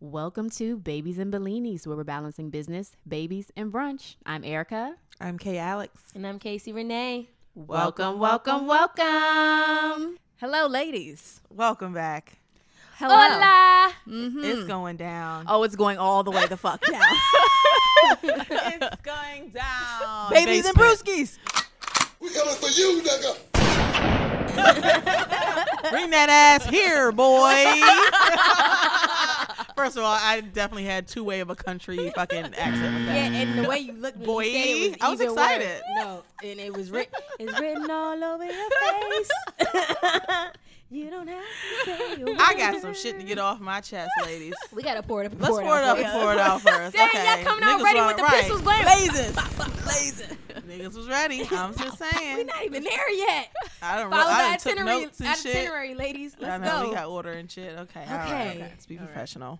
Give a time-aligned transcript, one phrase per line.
[0.00, 4.16] Welcome to Babies and Bellinis, where we're balancing business, babies, and brunch.
[4.24, 4.94] I'm Erica.
[5.20, 6.00] I'm Kay Alex.
[6.14, 7.28] And I'm Casey Renee.
[7.54, 10.16] Welcome, welcome, welcome.
[10.38, 11.42] Hello, ladies.
[11.50, 12.38] Welcome back.
[12.96, 13.14] Hello.
[13.14, 13.92] Hola.
[14.08, 14.42] Mhm.
[14.44, 15.44] It's going down.
[15.48, 17.02] Oh, it's going all the way the fuck down.
[18.22, 20.30] it's going down.
[20.30, 21.04] Babies and Basement.
[21.04, 21.38] brewskis.
[22.20, 23.36] We coming for you, nigga.
[25.90, 27.64] Bring that ass here, boy.
[29.80, 33.14] First of all, I definitely had two way of a country fucking accent with Yeah,
[33.14, 35.68] and the way you looked when Boy, you said it was, I was excited.
[35.68, 35.82] worse.
[35.96, 37.14] No, and it was written.
[37.38, 39.30] It's written all over your face.
[40.90, 44.10] you don't have to say a I got some shit to get off my chest,
[44.22, 44.52] ladies.
[44.70, 45.40] We gotta pour it up.
[45.40, 46.94] Let's pour pour it up and pour it out first.
[46.94, 47.36] Dang, okay.
[47.36, 48.40] y'all coming out ready with the right.
[48.42, 49.34] pistols blazing.
[49.82, 50.36] Blazing.
[50.68, 51.48] Niggas was ready.
[51.50, 52.12] I'm just saying.
[52.12, 52.46] We saying.
[52.46, 53.48] not even there yet.
[53.80, 54.10] I don't.
[54.10, 55.26] Follow I the done itinerary, shit.
[55.26, 56.36] itinerary, ladies.
[56.38, 56.88] I Let's know go.
[56.90, 57.78] we got order and shit.
[57.78, 58.04] Okay.
[58.06, 58.26] All right.
[58.26, 58.50] Okay.
[58.50, 58.58] okay.
[58.60, 59.58] Let's be professional.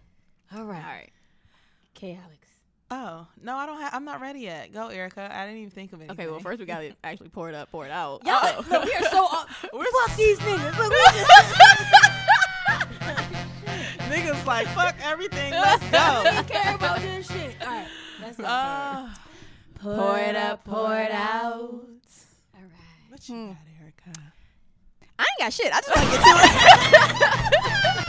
[0.55, 0.77] All right.
[0.85, 1.11] All right.
[1.97, 2.37] Okay, Alex.
[2.93, 3.95] Oh no, I don't have.
[3.95, 4.73] I'm not ready yet.
[4.73, 5.29] Go, Erica.
[5.33, 6.11] I didn't even think of it.
[6.11, 8.25] Okay, well, first we got to actually pour it up, pour it out.
[8.27, 8.65] Y'all, Uh-oh.
[8.69, 9.65] look, we are so off.
[9.73, 10.77] We're Fuck these niggas.
[10.79, 10.97] Look, we
[14.17, 15.53] niggas like fuck everything.
[15.53, 16.23] Let's go.
[16.25, 17.55] don't care about this shit.
[17.61, 17.87] All right.
[18.21, 18.45] That's it.
[18.45, 19.09] Uh,
[19.81, 21.53] Pour it up, pour it out.
[21.55, 21.81] All
[22.55, 23.09] right.
[23.09, 24.21] what you got, Erica?
[25.19, 25.73] I ain't got shit.
[25.73, 26.23] I just want to get
[27.97, 28.07] to it.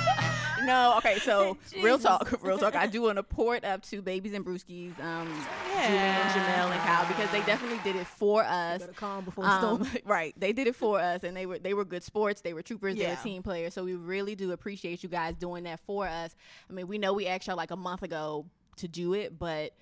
[0.65, 1.19] No, okay.
[1.19, 2.75] So real talk, real talk.
[2.75, 6.71] I do want to pour it up to babies and brewskis, um, Julie and Jamel
[6.71, 8.83] and Kyle because they definitely did it for us.
[8.95, 9.97] Calm before Um, storm.
[10.05, 12.41] right, they did it for us, and they were they were good sports.
[12.41, 12.95] They were troopers.
[12.95, 13.73] They were team players.
[13.73, 16.35] So we really do appreciate you guys doing that for us.
[16.69, 18.45] I mean, we know we asked y'all like a month ago
[18.77, 19.73] to do it, but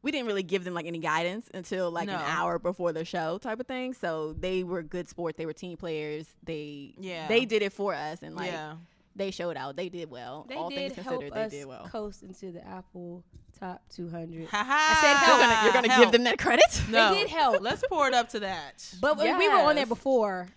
[0.00, 3.36] we didn't really give them like any guidance until like an hour before the show
[3.38, 3.92] type of thing.
[3.94, 5.36] So they were good sports.
[5.36, 6.26] They were team players.
[6.44, 7.26] They Yeah.
[7.26, 8.74] they did it for us, and like yeah.
[9.18, 9.76] They showed out.
[9.76, 10.46] They did well.
[10.48, 11.88] They All did things help considered, us they did well.
[11.90, 13.24] coast into the Apple
[13.58, 14.48] top 200.
[14.48, 14.98] Ha ha.
[15.02, 16.04] said You're gonna you're gonna Help.
[16.04, 16.82] give them that credit.
[16.88, 17.12] No.
[17.12, 17.60] They did help.
[17.60, 18.88] Let's pour it up to that.
[19.00, 20.48] But when we were on there before,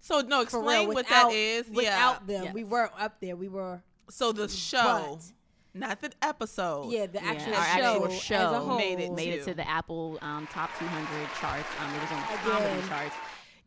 [0.00, 1.68] So no, explain real, what that is.
[1.68, 2.34] Without yeah.
[2.36, 2.54] them, Yes.
[2.54, 3.34] we weren't up there.
[3.36, 5.32] We were, So the show, But-
[5.72, 6.90] not the episode.
[6.90, 8.76] yeah, the actual, our show, actual show as a whole.
[8.76, 11.06] made it made it to the Apple um, top 200
[11.40, 11.68] charts.
[11.80, 12.68] Um, it was on the Again.
[12.72, 13.14] comedy charts.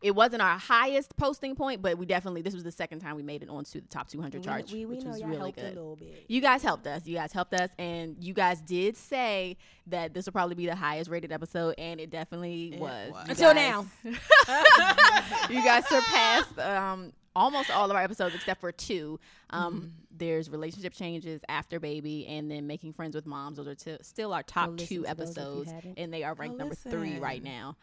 [0.04, 3.22] It wasn't our highest posting point, but we definitely this was the second time we
[3.22, 5.64] made it onto the top 200 We, charts, we, we which was really good.
[5.64, 6.26] a little bit.
[6.28, 7.06] You guys helped us.
[7.06, 9.56] You guys helped us, and you guys did say
[9.86, 13.12] that this will probably be the highest rated episode, and it definitely It was.
[13.12, 13.28] was.
[13.30, 13.86] Until guys- now.
[15.50, 19.18] you guys surpassed um, almost all of our episodes except for two.
[19.50, 23.56] Um, There's relationship changes after baby, and then making friends with moms.
[23.56, 26.34] Those are t- still our top two to those if you episodes, and they are
[26.34, 27.76] ranked number three right now.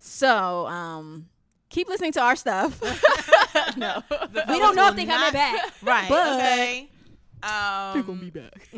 [0.00, 1.26] So um,
[1.68, 2.80] keep listening to our stuff.
[3.76, 4.02] no,
[4.48, 5.72] We don't know if they coming back.
[5.82, 6.08] Right.
[6.08, 6.90] But- okay.
[7.40, 8.68] Um, They're gonna be back.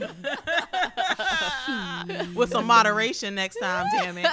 [2.34, 3.86] with some moderation next time.
[3.98, 4.26] Damn it.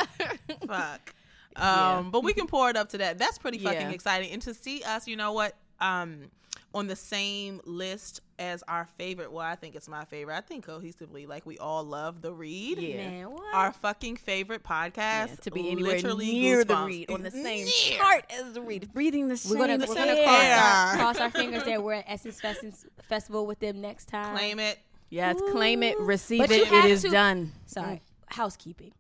[0.68, 1.14] Fuck.
[1.56, 2.04] Um, Yeah.
[2.12, 3.18] but we can pour it up to that.
[3.18, 3.90] That's pretty fucking Yeah.
[3.92, 4.32] exciting.
[4.32, 5.56] And to see us, you know what?
[5.80, 6.30] Um,
[6.74, 9.32] on the same list as our favorite.
[9.32, 10.36] Well, I think it's my favorite.
[10.36, 12.78] I think cohesively, like we all love the read.
[12.78, 12.98] Yeah.
[12.98, 13.54] Man, what?
[13.54, 14.98] Our fucking favorite podcast
[15.30, 17.68] Yeah, to be anywhere literally near the read on the same Near.
[17.68, 21.32] chart as the read, breathing the we're same gonna, we're gonna cross, our, cross our
[21.32, 24.36] fingers that we're at Essence Fest- Festival with them next time.
[24.36, 24.80] Claim it.
[25.10, 26.72] Yes, claim it, receive But it.
[26.72, 27.54] It is to- done.
[27.66, 28.36] Sorry, mm.
[28.36, 28.92] housekeeping.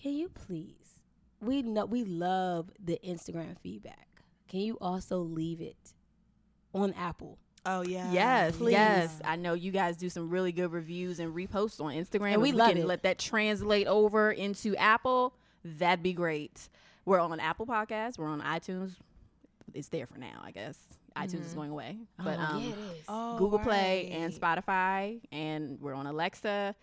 [0.00, 0.74] Can you please?
[1.40, 4.06] We know we love the Instagram feedback.
[4.48, 5.94] Can you also leave it
[6.72, 7.38] on Apple?
[7.66, 8.10] Oh yeah.
[8.12, 8.72] Yes, Please.
[8.72, 9.20] yes.
[9.24, 12.32] I know you guys do some really good reviews and reposts on Instagram.
[12.34, 12.86] And we If love can it.
[12.86, 15.34] Let that translate over into Apple.
[15.64, 16.68] That'd be great.
[17.04, 18.18] We're on Apple Podcasts.
[18.18, 18.92] We're on iTunes.
[19.74, 20.78] It's there for now, I guess.
[21.16, 23.04] iTunes is going away, but oh, um, yeah, it is.
[23.08, 24.32] Oh, Google Play and.
[24.32, 26.74] Spotify, and we're on Alexa.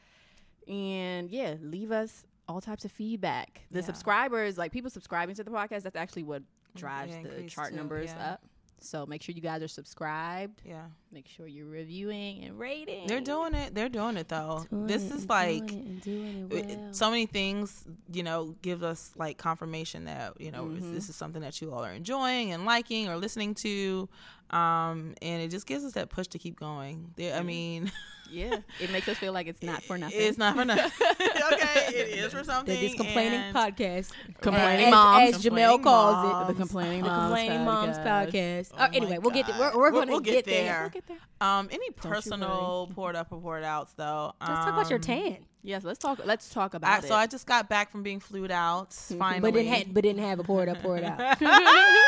[0.68, 3.62] And yeah, leave us all types of feedback.
[3.72, 3.86] The Yeah.
[3.86, 6.44] subscribers, like people subscribing to the podcast, that's actually what
[6.76, 8.34] drives Yeah, the chart too, numbers yeah.
[8.34, 8.44] up.
[8.80, 10.62] So make sure you guys are subscribed.
[10.66, 10.84] Yeah.
[11.12, 13.08] Make sure you're reviewing and rating.
[13.08, 13.74] They're doing it.
[13.74, 14.66] They're doing it though.
[14.70, 16.94] Doing this it is and like doing it and doing it it- well.
[16.94, 20.94] so many things, you know, give us like confirmation that you know Mm-hmm.
[20.94, 24.08] this is something that you all are enjoying and liking or listening to,
[24.52, 27.12] um, and it just gives us that push to keep going.
[27.16, 27.92] There, I mean,
[28.32, 30.20] Yeah, it makes us feel like it's not for nothing.
[30.20, 30.86] it's not for nothing.
[31.54, 32.74] okay, it is for something.
[32.74, 34.12] the Discomplaining and- podcast.
[34.42, 35.36] Complaining as, moms.
[35.36, 36.50] as Jamel calls moms.
[36.50, 36.54] it.
[36.54, 38.32] the complaining The moms Complaining Moms podcast.
[38.32, 38.72] podcast.
[38.74, 39.60] Oh Oh, anyway, we'll get there.
[39.60, 40.82] We're, we're We'll- going to we'll get, get there.
[40.82, 41.18] We'll get there.
[41.40, 44.34] Um, any you personal poured up or poured outs though?
[44.42, 45.38] Let's talk about your Um, tan.
[45.66, 46.22] Yes, let's talk.
[46.24, 47.08] Let's talk I, about it.
[47.08, 48.94] so I just got back from being flued out.
[48.94, 51.38] Finally, But didn't, ha- but didn't have a pour it up, pour it out.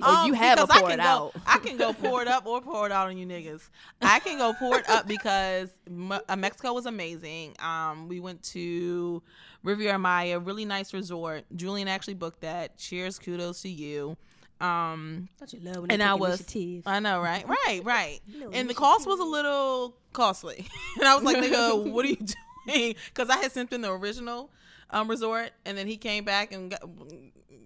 [0.00, 1.32] Oh, you have a I pour can it go, out.
[1.46, 3.68] I can go pour it up or pour it out on you niggas.
[4.00, 7.56] I can go pour it up because Me- uh, Mexico was amazing.
[7.58, 9.20] Um, we went to
[9.64, 11.44] Riviera Maya, really nice resort.
[11.56, 12.78] Julian actually booked that.
[12.78, 14.16] Cheers, kudos to you.
[14.60, 16.84] Um, Don't you love when and I was, initiative?
[16.86, 18.20] I know, right, right, right.
[18.52, 20.66] And the cost was a little costly,
[20.98, 22.34] and I was like, "Nigga, what are you doing?"
[23.06, 24.50] Because I had sent in the original
[24.90, 26.82] um, resort, and then he came back and got,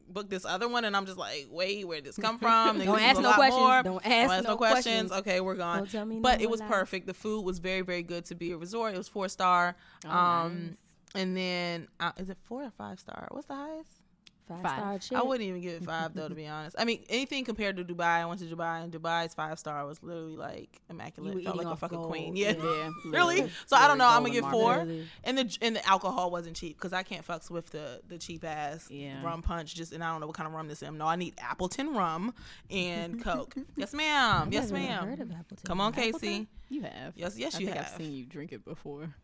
[0.08, 2.86] booked this other one, and I'm just like, "Wait, where did this come from?" Don't
[2.86, 3.84] this is ask a no lot questions.
[3.84, 5.12] Don't ask no questions.
[5.12, 5.78] Okay, we're gone.
[5.78, 7.06] Don't tell me no but it was perfect.
[7.06, 8.94] The food was very, very good to be a resort.
[8.94, 9.76] It was four star.
[10.06, 10.76] Oh, um,
[11.14, 13.28] and then uh, is it four or five star?
[13.30, 14.03] What's the highest?
[14.46, 15.02] Five, Five.
[15.02, 15.20] star.
[15.20, 16.76] I wouldn't even give it five though, to be honest.
[16.78, 20.02] I mean, anything compared to Dubai, I went to Dubai and Dubai's five star was
[20.02, 21.42] literally like immaculate.
[21.44, 22.10] Felt like a fucking gold.
[22.10, 22.36] queen.
[22.36, 23.36] Yeah, Yeah, really.
[23.36, 23.52] literally.
[23.66, 24.06] So I don't know.
[24.06, 24.86] I'm gonna give four.
[25.24, 28.44] And the and the alcohol wasn't cheap because I can't fucks with the the cheap
[28.44, 29.22] ass Yeah.
[29.24, 29.74] rum punch.
[29.74, 30.90] Just and I don't know what kind of rum this is.
[30.90, 32.34] No, I need Appleton rum
[32.70, 33.54] and Coke.
[33.76, 34.42] yes, ma'am.
[34.48, 35.08] I've Yes, never ma'am.
[35.08, 35.64] heard of Appleton.
[35.66, 36.12] Come on, Appleton?
[36.20, 36.48] Casey.
[36.68, 37.14] You have.
[37.16, 37.78] Yes, yes, I you have.
[37.78, 39.14] I've seen you drink it before.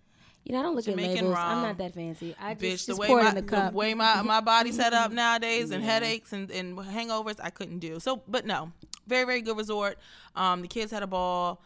[0.45, 1.35] You know, I don't look Jamaican at labels.
[1.35, 1.59] rum.
[1.59, 2.35] I'm not that fancy.
[2.41, 4.73] I Bitch, just, the way pour my it in the the way my my body
[4.73, 5.91] set up nowadays and Yeah.
[5.91, 8.01] headaches and, and hangovers, I couldn't do.
[8.01, 8.73] So, but no,
[9.07, 9.99] very very good resort.
[10.35, 11.63] Um, the kids had a ball.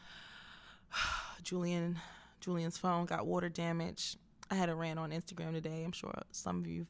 [1.42, 1.98] Julian,
[2.40, 4.16] Julian's phone got water damage.
[4.50, 5.82] I had a rant on Instagram today.
[5.84, 6.86] I'm sure some of you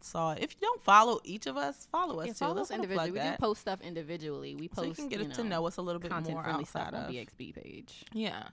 [0.00, 0.42] saw it.
[0.42, 2.38] If you don't follow each of us, follow us Yeah, too.
[2.38, 3.10] follow Let's individually.
[3.12, 4.54] We do post stuff individually.
[4.54, 4.76] We post.
[4.76, 6.64] so post you can get it to know us a little bit content more friendly
[6.64, 8.04] stuff outside on of BXB page.
[8.12, 8.44] yeah.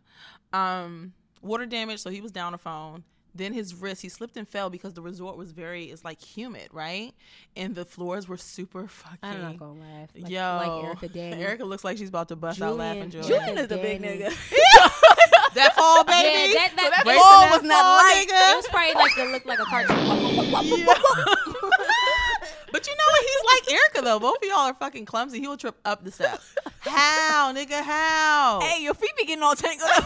[0.53, 1.13] Um,
[1.45, 3.03] water damage, so he was down the phone.
[3.37, 6.69] Then his wrist, he slipped and fell because the resort was very, it's like humid,
[6.71, 7.11] right?
[7.57, 9.17] And the floors were super fucking.
[9.21, 10.09] I'm not gonna laugh.
[10.15, 11.43] Like, Yo, like Erica Danny.
[11.43, 13.09] Erica looks like she's about to bust out laughing.
[13.09, 13.45] Julian- Julian.
[13.47, 14.29] Julian is the big nigga.
[15.55, 16.53] that fall, baby.
[16.53, 18.25] Yeah, that that, that that, fall Bracing was that not fall, light.
[18.25, 18.51] nigga.
[18.51, 21.15] it was probably like it looked like a cartoon.
[22.71, 23.21] But you know what?
[23.21, 24.19] He's like Erica though.
[24.19, 25.39] Both of y'all are fucking clumsy.
[25.39, 26.53] He will trip up the steps.
[26.81, 27.81] How, nigga?
[27.81, 28.59] How?
[28.61, 30.05] Hey, your feet be getting all tangled up.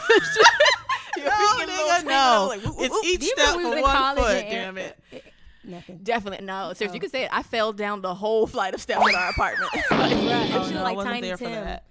[1.17, 2.45] Your no, feet getting all nigga, no.
[2.49, 3.05] Like, whoop, whoop, it's whoop.
[3.05, 4.45] each Do you step remember we for in one college foot.
[4.49, 5.23] Damn Erica- it.
[5.63, 5.99] Nothing.
[6.01, 6.73] Definitely no.
[6.73, 6.93] Seriously, Oh.
[6.93, 7.29] you could say it.
[7.31, 9.69] I fell down the whole flight of steps in our apartment.
[9.75, 10.11] like, Right.
[10.11, 11.83] Oh, she no, looked I like wasn't Tiny there for that.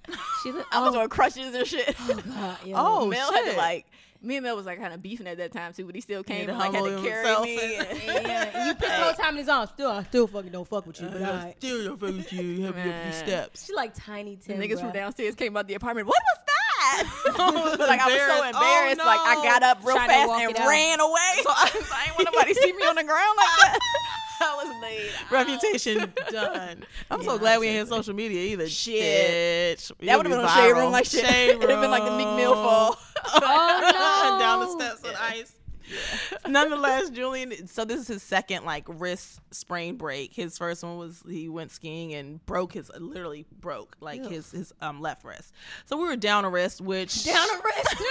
[0.43, 0.67] She looked.
[0.75, 1.95] I was oh, on crutches and shit.
[2.01, 2.75] Oh, God, yo.
[2.77, 3.87] Oh, Mel had to like.
[4.21, 6.25] Me and Mel was like kind of beefing at that time too, but he still
[6.25, 7.77] came to and like had to carry himself me.
[7.77, 9.71] and- and- Yeah, and you pissed the whole time in his arms.
[9.71, 11.07] Still, I still fucking don't fuck with you.
[11.09, 11.55] But I.
[11.59, 12.43] Still your fucking you.
[12.43, 13.13] You have your Man.
[13.13, 13.67] steps.
[13.67, 14.61] She like Tiny The Tim.
[14.61, 16.09] niggas from downstairs came out the apartment.
[16.09, 16.45] What was
[16.89, 17.77] that?
[17.79, 19.01] like I was so Embarrassed.
[19.03, 20.69] Oh, Like I got up real Trying fast and it out.
[20.69, 21.33] ran away.
[21.43, 23.79] So I, I ain't want nobody see me on the ground like that.
[24.41, 25.11] I was laid.
[25.31, 26.85] Reputation done.
[27.11, 28.69] I'm so glad we ain't had social media either.
[28.69, 29.79] Shit.
[29.79, 29.93] Bitch.
[30.07, 31.25] That would have been on shade room like shit.
[31.25, 32.97] It'd have been like the Meek Mill fall.
[33.35, 34.39] Oh, no.
[34.39, 35.53] Down the steps on ice.
[36.47, 37.67] Nonetheless, Julian.
[37.67, 40.35] So this is his second like wrist sprain break.
[40.35, 44.31] His first one was he went skiing and broke his literally broke like Ugh.
[44.31, 45.53] his his um left wrist.
[45.87, 48.03] So we were down a wrist, which Down a wrist.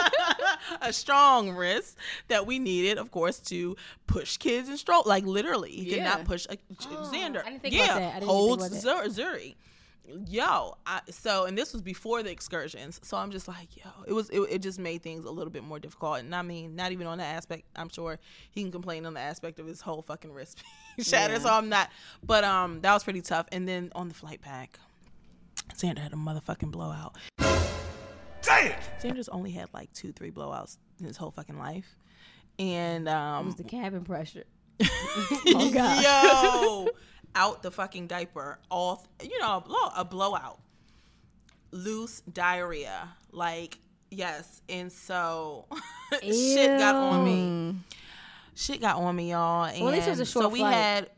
[0.82, 1.96] a strong wrist
[2.28, 3.76] that we needed, of course, to
[4.06, 5.06] push kids and stroke.
[5.06, 6.10] Like literally, you Yeah.
[6.10, 7.42] cannot push a Xander.
[7.46, 8.10] I didn't think yeah, about that.
[8.10, 9.54] I didn't holds think about Zur- Zuri.
[10.26, 14.12] Yo, I, so and this was before the excursions, so I'm just like, yo, it
[14.12, 16.92] was it, it just made things a little bit more difficult, and I mean, not
[16.92, 17.64] even on the aspect.
[17.76, 18.18] I'm sure
[18.50, 20.62] he can complain on the aspect of his whole fucking wrist
[20.96, 21.42] being shattered, Yeah.
[21.44, 21.90] so I'm not.
[22.24, 23.46] But um, that was pretty tough.
[23.52, 24.78] And then on the flight back,
[25.74, 27.16] Xander had a motherfucking blowout.
[28.42, 28.72] Damn!
[29.02, 31.96] Xander's only had like two, three blowouts in his whole fucking life.
[32.58, 34.44] And um It was the cabin pressure.
[34.82, 36.02] oh gosh.
[36.04, 36.88] yo,
[37.34, 40.58] out the fucking diaper, all you know, a, blow, a blowout,
[41.70, 43.78] loose diarrhea, like
[44.10, 45.66] yes, and so
[46.22, 47.76] shit got on me.
[48.54, 49.64] Shit got on me, y'all.
[49.64, 50.74] And Well, it was a so we flight.
[50.74, 51.10] had.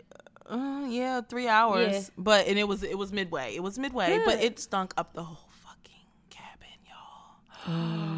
[0.48, 2.00] Uh, yeah, three hours, Yeah.
[2.18, 3.54] but and it was it was midway.
[3.54, 8.08] It was midway, but it stunk up the whole fucking cabin, y'all.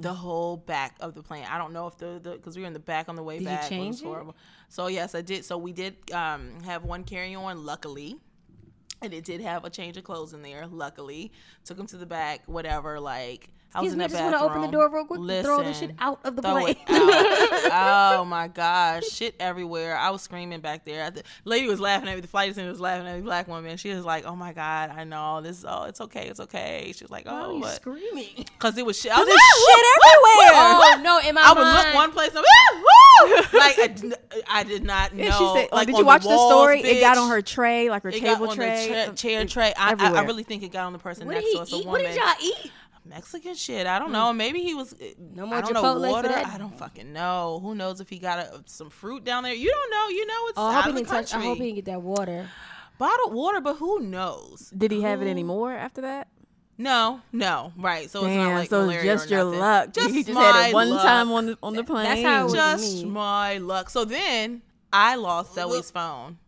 [0.00, 1.44] The whole back of the plane.
[1.50, 3.42] I don't know if the because we were in the back on the way Did
[3.42, 3.64] you back.
[3.66, 4.04] it change it?
[4.04, 4.36] horrible.
[4.68, 5.44] So yes, I did.
[5.44, 7.64] So we did um, have one carry on.
[7.64, 8.16] Luckily,
[9.02, 10.66] and it did have a change of clothes in there.
[10.66, 11.32] Luckily,
[11.64, 12.42] took him to the back.
[12.46, 12.98] Whatever.
[13.00, 15.20] Like I was Excuse in me, I just want to open the door real quick.
[15.20, 16.74] and Throw the Listen, shit out of the plane.
[16.88, 19.96] oh my gosh, shit everywhere.
[19.96, 21.08] I was screaming back there.
[21.10, 22.20] The lady was laughing at me.
[22.20, 23.22] The flight attendant was laughing at me.
[23.22, 23.76] Black woman.
[23.76, 25.64] She was like, "Oh my god, I know this.
[25.66, 28.26] Oh, it's okay, it's okay." She was like, Why are "Oh, screaming?
[28.36, 29.12] because it was shit.
[29.12, 30.50] I was like, shit everywhere.
[30.60, 31.28] Oh no!
[31.28, 32.44] In my I would mind, look one place and
[33.52, 34.14] like I, did-
[34.48, 35.24] I did not know.
[35.24, 36.80] Yeah, she said, like did you watch the, walls, story?
[36.80, 39.72] It got on her tray, like her It table tray, cha- uh, chair tray.
[39.76, 41.84] I, I, really think it got on the person What next to us.
[41.84, 42.72] What did y'all eat?
[43.04, 43.86] Mexican shit.
[43.86, 44.12] I don't mm.
[44.12, 44.32] know.
[44.32, 44.94] Maybe he was.
[45.00, 46.28] Eh, no more I don't Chipotle know for water.
[46.28, 46.46] that.
[46.46, 47.60] I don't fucking know.
[47.62, 49.54] Who knows if he got a, some fruit down there?
[49.54, 50.08] You don't know.
[50.16, 51.34] You know it's Oh, I out hope of he the didn't touch.
[51.34, 52.48] I hope he didn't get that water.
[52.98, 54.72] bottled water, but who knows?
[54.76, 56.28] Did he have it anymore after that?
[56.78, 58.08] No, no, right.
[58.10, 59.60] So it's not like so it's malaria just or your nothing.
[59.60, 59.92] luck.
[59.92, 61.02] Just he just my had it one luck.
[61.02, 62.04] time on the on the plane.
[62.04, 63.10] That's how it was Just me.
[63.10, 63.90] my luck.
[63.90, 66.38] So then I lost Zoe's phone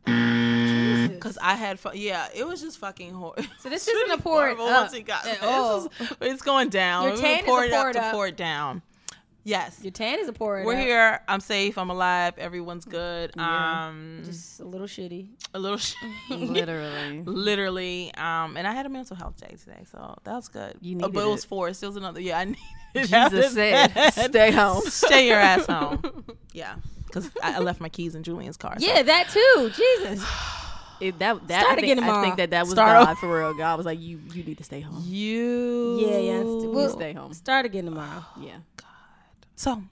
[1.23, 1.93] because I had fun.
[1.97, 3.45] Yeah, it was just fucking horrible.
[3.61, 4.83] So this isn't a pour it horrible up.
[4.83, 5.25] once it got.
[5.25, 5.89] Uh, this oh.
[6.01, 7.05] is- it's going down.
[7.09, 8.83] Your tan gonna is pour a it pour up it to pour it down.
[9.45, 10.79] Yes, Your tan is a pour it we're up.
[10.79, 11.21] here.
[11.27, 11.77] I'm safe.
[11.77, 12.35] I'm alive.
[12.39, 13.33] Everyone's good.
[13.37, 13.87] Yeah.
[13.89, 15.31] Um, Just a little shitty.
[15.53, 15.79] a little.
[15.79, 15.95] Sh-
[16.31, 17.23] literally.
[17.25, 20.75] Literally, um, and I had a mental health day today, so that was good.
[20.81, 21.49] You Uh, but needed it was it.
[21.49, 21.83] forced.
[21.83, 22.21] It was another.
[22.21, 23.11] Yeah, I needed.
[23.11, 24.15] that Jesus said, bad.
[24.31, 26.25] "Stay home." Stay your ass home.
[26.53, 26.77] Yeah,
[27.07, 28.77] because I, I left my keys in Julian's car.
[28.79, 29.71] so- Yeah, that too.
[29.75, 30.25] Jesus.
[31.03, 33.39] It, that that Start I, again think, I think that that was Start God for
[33.39, 33.55] real.
[33.55, 35.03] God was like, you you need to stay home.
[35.07, 35.99] You.
[36.01, 36.39] Yeah, yeah.
[36.43, 37.33] You We'll stay home.
[37.35, 38.25] Start again tomorrow.
[38.41, 38.59] Yeah.
[38.77, 38.87] God.
[39.57, 39.83] So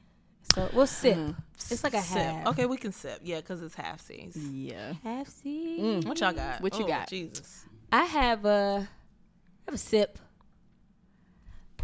[0.54, 1.16] So we'll sip.
[1.16, 1.36] Mhm.
[1.70, 2.18] It's like a sip.
[2.18, 2.46] half.
[2.48, 3.20] Okay, we can sip.
[3.22, 4.36] Yeah, because it's half C's.
[4.36, 4.94] Yeah.
[5.04, 5.78] Half C.
[5.80, 6.06] Mm.
[6.06, 6.60] What y'all got?
[6.60, 7.08] What you Oh, got?
[7.08, 7.64] Jesus.
[7.92, 10.18] I have a, I have a sip.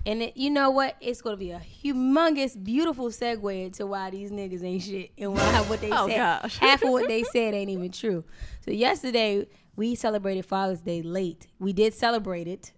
[0.06, 0.96] And it, you know what?
[1.00, 5.42] It's gonna be a humongous, beautiful segue into why these niggas ain't shit and why
[5.66, 6.16] what they Oh, said.
[6.16, 6.58] gosh.
[6.58, 8.25] Half of what they said ain't even true.
[8.64, 11.48] So yesterday we celebrated Father's Day late.
[11.58, 12.72] We did celebrate it,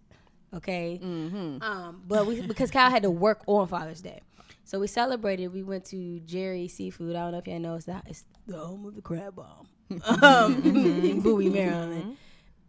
[0.55, 0.99] okay.
[1.03, 1.63] Mm-hmm.
[1.63, 4.21] Um, but we because Kyle had to work on Father's Day,
[4.65, 5.49] so we celebrated.
[5.53, 7.15] We went to Jerry Seafood.
[7.15, 9.69] I don't know if y'all know it's the, it's the home of the crab bomb
[10.23, 12.17] um, in Bowie, Maryland.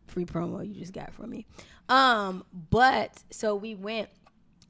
[0.07, 1.45] Free promo you just got from me.
[1.87, 4.09] Um, but so we went,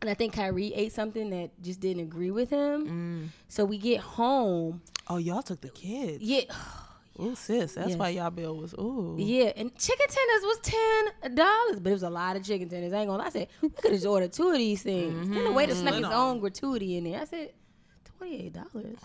[0.01, 2.87] and I think Kyrie ate something that just didn't agree with him.
[2.87, 3.27] Mm.
[3.47, 4.81] So we get home.
[5.07, 6.23] Oh, y'all took the kids.
[6.23, 6.41] Yeah,
[7.21, 7.73] Ooh, sis.
[7.73, 7.97] That's Yes.
[7.97, 9.15] why y'all bill was ooh.
[9.19, 12.93] yeah, and chicken tenders was ten dollars, but it was a lot of chicken tenders.
[12.93, 13.27] I ain't gonna lie.
[13.27, 15.13] I said we could just order two of these things.
[15.13, 15.33] Mm-hmm.
[15.33, 15.81] Then the waiter mm-hmm.
[15.81, 17.19] snuck his own gratuity in there.
[17.21, 17.51] I said
[18.17, 18.99] twenty eight dollars.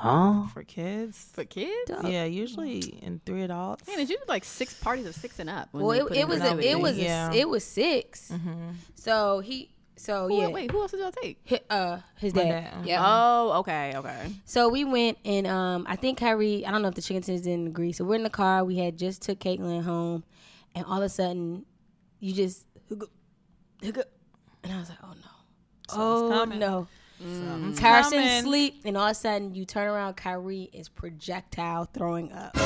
[0.00, 0.46] Huh?
[0.54, 1.28] For kids?
[1.34, 1.90] For kids?
[2.04, 3.86] Yeah, usually in three adults.
[3.86, 5.68] Man, it's usually like six parties of six and up.
[5.72, 6.68] when Well, it, it was a, gratuity.
[6.68, 7.32] it was a, Yeah.
[7.34, 8.70] it was 6 mm-hmm.
[8.94, 9.68] So he
[10.00, 11.38] so Who- yeah, Wait, who else did y'all take?
[11.48, 12.50] hi- uh, his My dad.
[12.72, 12.86] dad.
[12.86, 13.02] Yeah.
[13.04, 14.32] Oh, okay, okay.
[14.46, 16.64] So we went and um, I think Kyrie.
[16.66, 17.92] I don't know if the chicken tenders didn't agree.
[17.92, 18.64] So we're in the car.
[18.64, 20.24] We had just took Caitlin home,
[20.74, 21.64] and all of a sudden,
[22.18, 23.10] you just hook up,
[23.84, 24.06] hook up.
[24.64, 25.30] and I was like, oh no,
[25.90, 26.58] oh coming.
[26.58, 26.86] no.
[27.22, 28.42] Something's Carson coming.
[28.42, 30.14] sleep, and all of a sudden you turn around.
[30.14, 32.56] Kyrie is projectile throwing up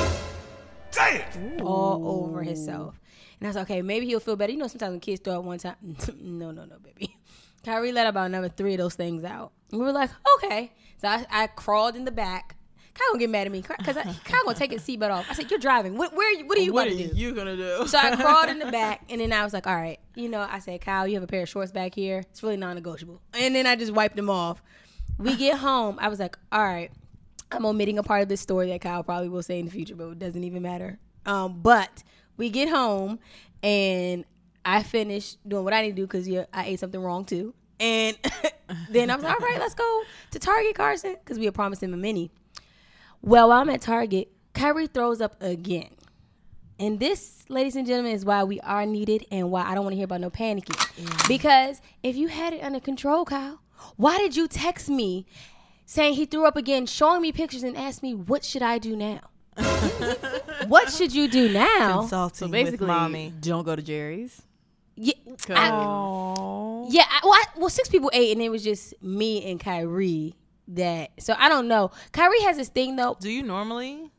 [0.93, 1.61] Damn!
[1.67, 3.01] all over himself.
[3.41, 4.53] And I was like, okay, maybe he'll feel better.
[4.53, 5.75] You know, sometimes when kids throw up one time,
[6.21, 7.17] no, no, no, baby.
[7.65, 9.53] Kyrie let about number three of those things out.
[9.71, 10.73] And we were like, okay.
[10.99, 12.57] So I, I crawled in the back.
[12.95, 15.27] Kyle gonna get mad at me because Kyle gonna take his seatbelt off.
[15.29, 15.99] I said, "You're driving.
[15.99, 16.15] What?
[16.15, 16.29] Where?
[16.29, 17.89] are you- What are you what about are to do?" you gonna do?
[17.89, 20.47] So I crawled in the back, and then I was like, "All right, you know."
[20.49, 22.21] I said, "Kyle, you have a pair of shorts back here.
[22.31, 24.63] It's really non-negotiable." And then I just wiped them off.
[25.19, 25.99] We get home.
[26.01, 26.93] I was like, "All right,
[27.51, 29.97] I'm omitting a part of this story that Kyle probably will say in the future,
[29.97, 32.05] but it doesn't even matter." Um, but
[32.37, 33.19] we get home,
[33.65, 34.25] and
[34.65, 37.55] I finished doing what I need to do because yeah, I ate something wrong too.
[37.81, 38.17] And
[38.91, 41.83] then I was like, "All right, let's go to Target, Carson," because we had promised
[41.83, 42.31] him a mini.
[43.21, 45.91] Well, while I'm at Target, Kyrie throws up again.
[46.79, 49.93] And this, ladies and gentlemen, is why we are needed and why I don't want
[49.93, 51.29] to hear about no panicking.
[51.29, 53.61] Because if you had it under control, Kyle,
[53.97, 55.25] why did you text me
[55.87, 58.97] saying he threw up again, showing me pictures and ask me, what should I do
[58.97, 59.21] now?
[60.67, 62.01] what should you do now?
[62.01, 63.33] Consulting So basically, with mommy.
[63.41, 64.43] don't go to Jerry's.
[64.97, 65.15] Yeah,
[65.49, 69.59] I, yeah I, well, I, well, six people ate, and it was just me and
[69.59, 70.35] Kyrie
[70.69, 71.11] that.
[71.19, 71.91] So I don't know.
[72.13, 73.17] Kyrie has this thing, though.
[73.21, 74.11] Do you normally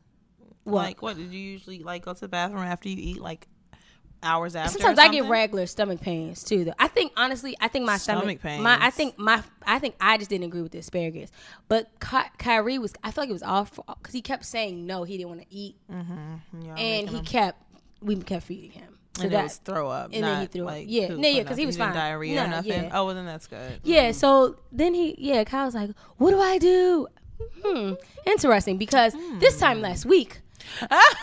[0.64, 0.84] What?
[0.84, 1.16] like what?
[1.16, 3.46] Did you usually like go to the bathroom after you eat like
[4.22, 4.72] hours after?
[4.72, 6.64] Sometimes I get regular stomach pains too.
[6.64, 9.94] Though I think honestly, I think my stomach, Stomach my I think my I think
[10.00, 11.30] I just didn't agree with the asparagus.
[11.68, 15.04] But Ky- Kyrie was I feel like it was all because he kept saying no,
[15.04, 16.60] he didn't want to eat, mm-hmm.
[16.66, 17.62] Y'all and he them- kept
[18.02, 18.95] we kept feeding him.
[19.16, 20.68] So and that it was throw up, and then he threw up.
[20.68, 21.08] like Yeah.
[21.08, 21.96] poop No, yeah, 'cause he was didn't fine.
[21.96, 22.72] diarrhea No, or nothing.
[22.84, 22.90] yeah.
[22.92, 23.80] Oh, well, then that's good.
[23.84, 24.12] yeah.
[24.12, 27.06] So then he yeah, Kyle's like, "What do I do?"
[27.62, 27.92] Hmm,
[28.26, 30.40] interesting because this time last week,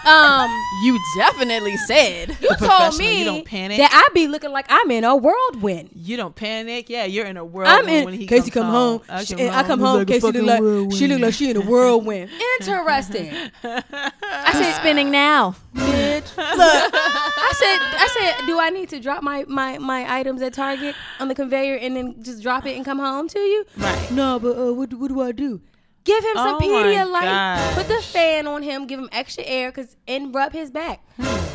[0.06, 0.50] um,
[0.84, 2.38] You definitely said.
[2.42, 3.78] you told me you don't panic.
[3.78, 5.90] that I be looking like I'm in a whirlwind.
[5.96, 6.90] You don't panic.
[6.90, 7.88] Yeah, you're in a whirlwind.
[7.88, 8.06] I'm in.
[8.06, 9.02] when he Casey come home.
[9.10, 9.98] I She- come I come home.
[10.00, 10.94] like Casey look fucking like whirlwind.
[10.96, 12.30] she look like she in a whirlwind.
[12.60, 13.34] Interesting.
[13.64, 15.56] I said, spinning now.
[15.76, 16.36] bitch.
[16.38, 18.08] Look, I said, I
[18.38, 21.76] said, do I need to drop my my my items at Target on the conveyor
[21.78, 23.66] and then just drop it and come home to you?
[23.78, 24.12] Right.
[24.12, 25.62] No, but uh, what what do I do?
[26.04, 27.76] Give him some Oh Pedialyte.
[27.76, 28.88] Put the fan on him.
[28.88, 31.02] Give him extra air, cause and rub his back.
[31.18, 31.50] Hmm.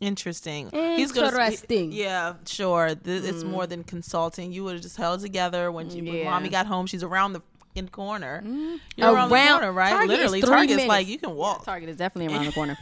[0.00, 0.70] Interesting.
[0.70, 1.92] He's Interesting.
[1.92, 2.94] he- yeah, sure.
[2.94, 3.48] Th- It's mm.
[3.50, 4.52] more than consulting.
[4.52, 6.30] You would have just held together when, she, when Yeah.
[6.30, 6.86] mommy got home.
[6.86, 7.40] She's around the
[7.74, 8.40] in the corner.
[8.40, 8.76] Mm-hmm.
[8.96, 9.90] You're around, the corner, right?
[9.90, 10.88] Target is Literally, three Target's minutes.
[10.88, 11.64] like you can walk.
[11.64, 12.78] Target is definitely around the corner.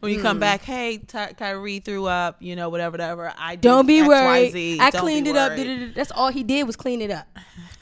[0.00, 0.40] when you come mm-hmm.
[0.40, 3.32] back, hey, Ty- Kyrie threw up, you know, whatever, whatever.
[3.36, 4.52] I Don't be X, Y, worried.
[4.52, 4.80] Z.
[4.80, 5.56] I Don't cleaned be it up.
[5.56, 5.92] da-da-da.
[5.94, 7.26] That's all he did was clean it up.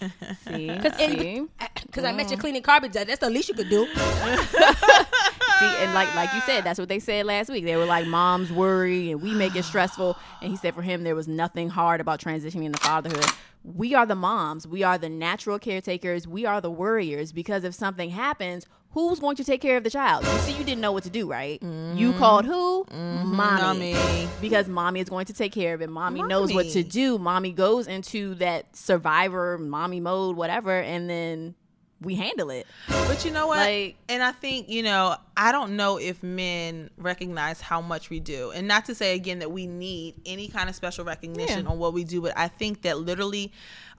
[0.46, 2.40] See, Because see, I mentioned mm.
[2.40, 2.92] cleaning garbage.
[2.92, 3.86] That's the least you could do.
[5.58, 7.64] see, and like like you said, that's what they said last week.
[7.64, 11.02] They were like, "Moms worry, and we make it stressful." And he said, for him,
[11.02, 13.26] there was nothing hard about transitioning into fatherhood.
[13.62, 14.66] We are the moms.
[14.66, 16.26] We are the natural caretakers.
[16.26, 18.66] We are the worriers because if something happens.
[18.92, 20.24] Who's going to take care of the child?
[20.24, 21.62] You see, you didn't know what to do, right?
[21.62, 22.18] You mm-hmm.
[22.18, 22.84] called who?
[22.86, 23.36] Mm-hmm.
[23.36, 23.92] Mommy.
[23.92, 24.28] Mommy.
[24.40, 25.88] because mommy is going to take care of it.
[25.88, 27.16] Mommy, knows what to do.
[27.16, 31.54] Mommy goes into that survivor mommy mode, whatever, and then
[32.00, 32.66] we handle it.
[32.88, 33.58] But you know what?
[33.58, 38.20] Like- and I think, you know, I don't know if men recognize how much we
[38.20, 38.50] do.
[38.52, 41.70] And not to say again that we need any kind of special recognition Yeah.
[41.70, 43.52] on what we do, but I think that literally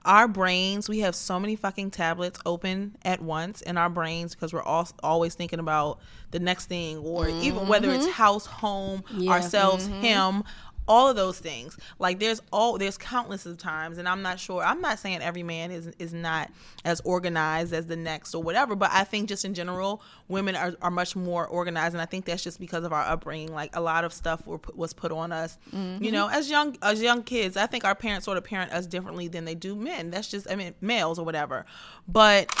[0.04, 4.52] our brains, we have so many fucking tablets open at once in our brains because
[4.52, 6.00] we're all, always thinking about
[6.32, 8.12] the next thing or even whether it's mm-hmm.
[8.12, 9.30] house, home, Yeah.
[9.30, 10.00] ourselves, mm-hmm.
[10.00, 10.44] him,
[10.88, 11.76] all of those things.
[11.98, 15.42] Like there's all there's countless of times and i'm not sure i'm not saying every
[15.42, 16.50] man is is not
[16.84, 20.74] as organized as the next or whatever but i think just in general women are,
[20.82, 23.52] are much more organized and i think that's just because of our upbringing.
[23.52, 26.10] Like a lot of stuff were was put on us you mm-hmm.
[26.10, 27.56] know as young as young kids.
[27.56, 30.10] I think our parents sort of parent us differently than they do men.
[30.10, 31.66] That's just i mean males or whatever.
[32.08, 32.54] But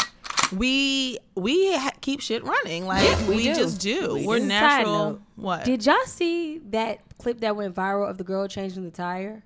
[0.56, 3.54] we we ha- keep shit running like we we, do.
[3.54, 4.24] just do We.
[4.26, 8.46] Side natural note, what Did y'all see that clip that went viral of the girl
[8.48, 9.42] changing the tire?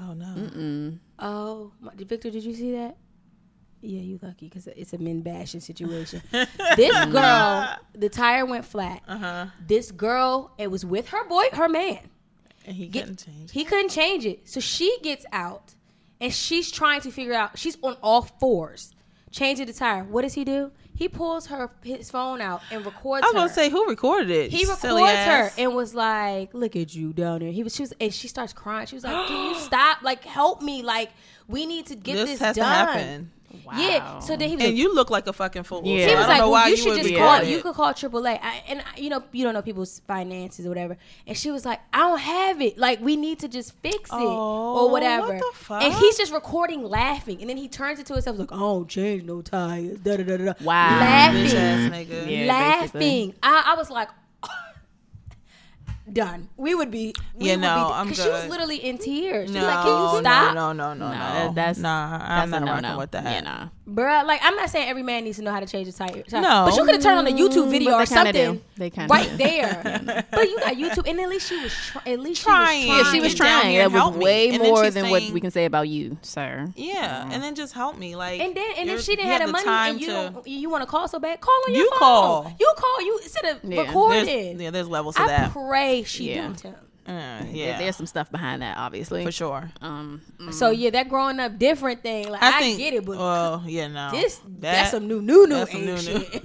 [0.00, 0.98] oh no Mm-mm.
[1.18, 2.96] Oh, my, Victor, did you see that?
[3.80, 6.22] Yeah, you lucky because it's a men bashing situation.
[6.76, 9.02] this girl, the tire went flat.
[9.06, 11.98] uh-huh This girl, it was with her boy, her man.
[12.66, 15.74] and he Get- couldn't change He couldn't change it, so she gets out,
[16.20, 17.58] and she's trying to figure out.
[17.58, 18.92] She's on all fours,
[19.34, 20.04] changing the tire.
[20.04, 20.70] What does he do?
[20.94, 23.38] He pulls her his phone out and records I was her.
[23.40, 24.52] gonna say who recorded it.
[24.52, 27.92] he records her and was like, "Look at you down there." He was, she was,
[28.00, 28.86] and she starts crying.
[28.86, 30.02] She was like, "Can you stop?
[30.02, 30.82] Like, help me!
[30.82, 31.10] Like,
[31.48, 33.30] we need to get this, this, has done." to happen.
[33.76, 34.18] Yeah.
[34.20, 35.82] So then he was And like, you look like a fucking fool.
[35.84, 36.06] Yeah.
[36.06, 37.16] So he I was don't like, know well, why you you should would just be
[37.16, 37.28] call.
[37.28, 38.38] on You could call AAA.
[38.42, 40.96] I, and you know, you don't know people's finances or whatever.
[41.26, 42.78] And she was like, I don't have it.
[42.78, 45.34] Like, we need to just fix it Oh, or whatever.
[45.34, 48.52] what the And he's just recording, laughing, and then he turns it to himself like,
[48.52, 49.98] oh, I don't change no tires.
[50.00, 50.44] Da da da da.
[50.46, 50.52] da.
[50.62, 50.98] Wow.
[51.00, 52.30] laughing, Bitch ass nigga.
[52.30, 53.34] Yeah, laughing.
[53.42, 54.08] I, I was like.
[56.12, 56.50] Done.
[56.58, 57.14] We would be.
[57.34, 59.48] We Yeah, would no, be, I'm 'cause She was literally in tears.
[59.48, 61.18] She No, was like, "Can you stop?" No, no, no, no, No, no.
[61.34, 62.18] that- that's nah.
[62.18, 63.24] that's I'm not a no rocking no with that.
[63.24, 63.68] Yeah, nah.
[63.94, 66.22] Bruh, like I'm not saying every man needs to know how to change a tire.
[66.22, 66.40] tire.
[66.42, 66.66] No.
[66.68, 68.60] but you could have turned on a YouTube mm, video But or something do.
[68.76, 69.36] They kinda right do.
[69.36, 70.24] there.
[70.30, 72.82] but you got YouTube, and at least she was try- at least Trying.
[72.82, 73.22] She Yeah, was she trying.
[73.22, 73.78] was Get down trying.
[73.78, 74.24] That was help me.
[74.24, 76.66] way more she's than what we can say about you, sir.
[76.74, 77.32] Yeah, mm.
[77.32, 78.40] and then just help me, like.
[78.40, 80.12] And then and then she didn't have the the money, time and you to.
[80.12, 81.40] don't, you want to call so bad.
[81.40, 81.98] Call on your You phone.
[82.00, 82.56] call.
[82.58, 83.02] You call.
[83.02, 83.80] You instead of Yeah.
[83.82, 84.26] recording.
[84.26, 85.52] There's, yeah, there's levels to I that.
[85.52, 86.42] pray she Yeah.
[86.42, 86.74] don't tell.
[87.06, 87.44] Uh, Yeah.
[87.52, 89.24] yeah, There's some stuff behind that, obviously.
[89.24, 89.70] for sure.
[89.82, 90.54] Um, mm.
[90.54, 92.28] So yeah, that growing up different thing.
[92.30, 92.78] Like I, I think.
[92.78, 94.10] get it, but well, yeah, no.
[94.10, 95.98] this That- that's some new new new that's some new, new.
[96.00, 96.42] shit.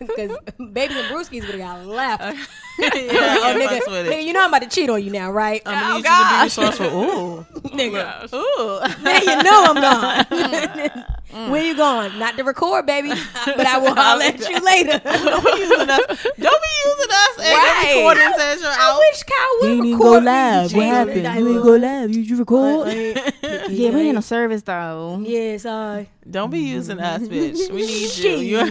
[0.00, 0.36] Because
[0.72, 2.22] babies and brewskis would have got left.
[2.78, 4.24] yeah, oh, I nigga, nigga, it.
[4.26, 5.60] you know I'm about to cheat on you now, right?
[5.66, 6.56] I'm gonna Oh, need gosh.
[6.58, 7.00] you to be resourceful.
[7.00, 9.02] Ooh, nigga, Ooh.
[9.04, 11.50] then you know I'm gone.
[11.52, 12.18] Where you going?
[12.18, 13.10] Not to record, baby,
[13.44, 14.98] but I will holler at you later.
[15.04, 16.26] don't be using us.
[16.40, 17.94] Don't be using us as Right.
[17.96, 18.14] your
[18.70, 18.98] recording session I out.
[18.98, 20.26] wish Kyle would record me.
[20.26, 20.72] live?
[21.46, 22.10] You, go live.
[22.14, 22.88] you you record?
[22.92, 23.30] yeah,
[23.68, 25.18] yeah, we ain't no service though.
[25.24, 26.08] Yeah, sorry.
[26.30, 27.70] Don't be using us, bitch.
[27.72, 28.08] We need you.
[28.08, 28.40] Shit.
[28.42, 28.64] You're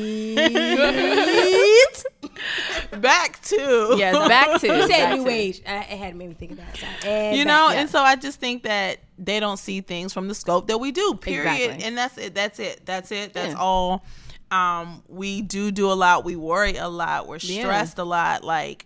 [3.00, 5.30] back to Yes, back to You said back new to.
[5.32, 5.62] age.
[5.68, 6.78] I, it had made me think about that.
[7.02, 7.14] Sorry.
[7.14, 7.82] And you back- know, yeah.
[7.82, 10.92] and so I just think that they don't see things from the scope that we
[10.92, 11.16] do.
[11.16, 11.52] Period.
[11.52, 11.84] Exactly.
[11.86, 12.36] And that's it.
[12.36, 12.86] That's it.
[12.86, 13.34] That's it.
[13.34, 13.60] That's Yeah.
[13.60, 14.06] all.
[14.52, 16.24] Um, we do do a lot.
[16.26, 17.28] We worry a lot.
[17.28, 17.62] We're Yeah.
[17.64, 18.44] stressed a lot.
[18.44, 18.86] Like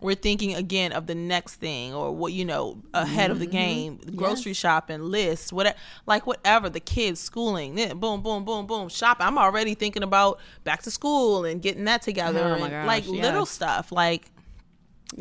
[0.00, 3.52] we're thinking again of the next thing or what you know ahead of the mm-hmm.
[3.52, 4.00] game.
[4.16, 5.76] Grocery shopping lists, whatever.
[6.06, 6.70] Like whatever.
[6.70, 7.74] The kids schooling.
[7.74, 8.88] Then boom, boom, boom, boom.
[8.88, 9.26] Shopping.
[9.26, 12.56] I'm already thinking about back to school and getting that together.
[12.56, 13.92] Oh gosh, like little stuff.
[13.92, 14.30] Like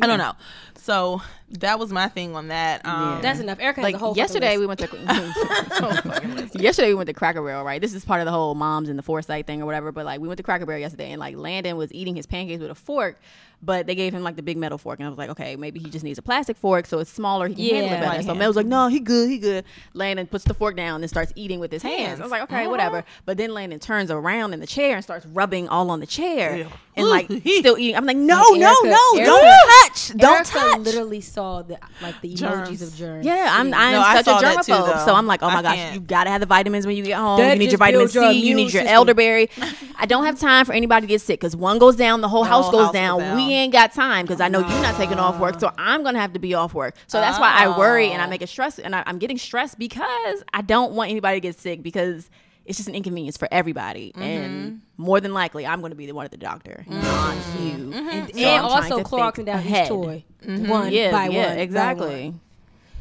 [0.01, 0.33] I don't know.
[0.77, 2.85] So that was my thing on that.
[2.85, 3.59] Um, That's enough.
[3.59, 6.49] Erica has Like a whole yesterday, fucking we went to.
[6.59, 7.81] yesterday we went to Cracker Barrel, right?
[7.81, 9.91] This is part of the whole moms and the foresight thing or whatever.
[9.91, 12.61] But like we went to Cracker Barrel yesterday, and like Landon was eating his pancakes
[12.61, 13.17] with a fork,
[13.61, 15.79] But they gave him like the big metal fork, and I was like, okay, maybe
[15.79, 17.47] he just needs a plastic fork, so it's smaller.
[17.47, 18.05] He can handle it better.
[18.17, 18.39] Right so hand.
[18.39, 19.65] Mel was like, no, he good, he good.
[19.93, 21.99] Landon puts the fork down and starts eating with his hands.
[21.99, 22.19] Hands.
[22.19, 22.69] I was like, okay, Uh-huh.
[22.69, 23.03] whatever.
[23.25, 26.55] But then Landon turns around in the chair and starts rubbing all on the chair
[26.57, 26.67] Ew.
[26.95, 27.39] and like Ooh.
[27.59, 27.95] still eating.
[27.97, 30.79] I'm like, no, And no, no, Erica- don't touch, don't Erica touch.
[30.79, 32.81] literally saw the like the emojis Germs.
[32.81, 33.25] of germs.
[33.25, 35.53] Yeah, I'm I'm No, such a saw that too, germaphobe, so I'm like, oh I
[35.55, 35.93] my gosh, can't.
[35.95, 37.37] you gotta have the vitamins when you get home.
[37.39, 38.87] That you need your vitamin builds your C, you need your system.
[38.87, 39.49] elderberry.
[39.97, 42.43] I don't have time for anybody to get sick because one goes down, the whole
[42.43, 43.19] The house whole goes house goes down.
[43.19, 43.35] down.
[43.37, 45.73] We ain't got time because I know you're not taking off work, so ah.
[45.77, 46.95] I'm gonna have to be off work.
[47.07, 48.29] So that's why I worry and I Oh.
[48.29, 51.57] make it stress, and I, I'm getting stressed because I don't want anybody to get
[51.59, 52.29] sick because.
[52.69, 54.21] It's just an inconvenience for everybody, Mm-hmm.
[54.21, 57.71] and more than likely, I'm going to be the one at the doctor, not you.
[57.89, 57.93] Mm-hmm.
[58.09, 59.85] and, So and I'm also trying to Clorox down ahead.
[59.85, 62.23] each toy, one Yeah, by yeah, one, exactly.
[62.29, 62.39] one.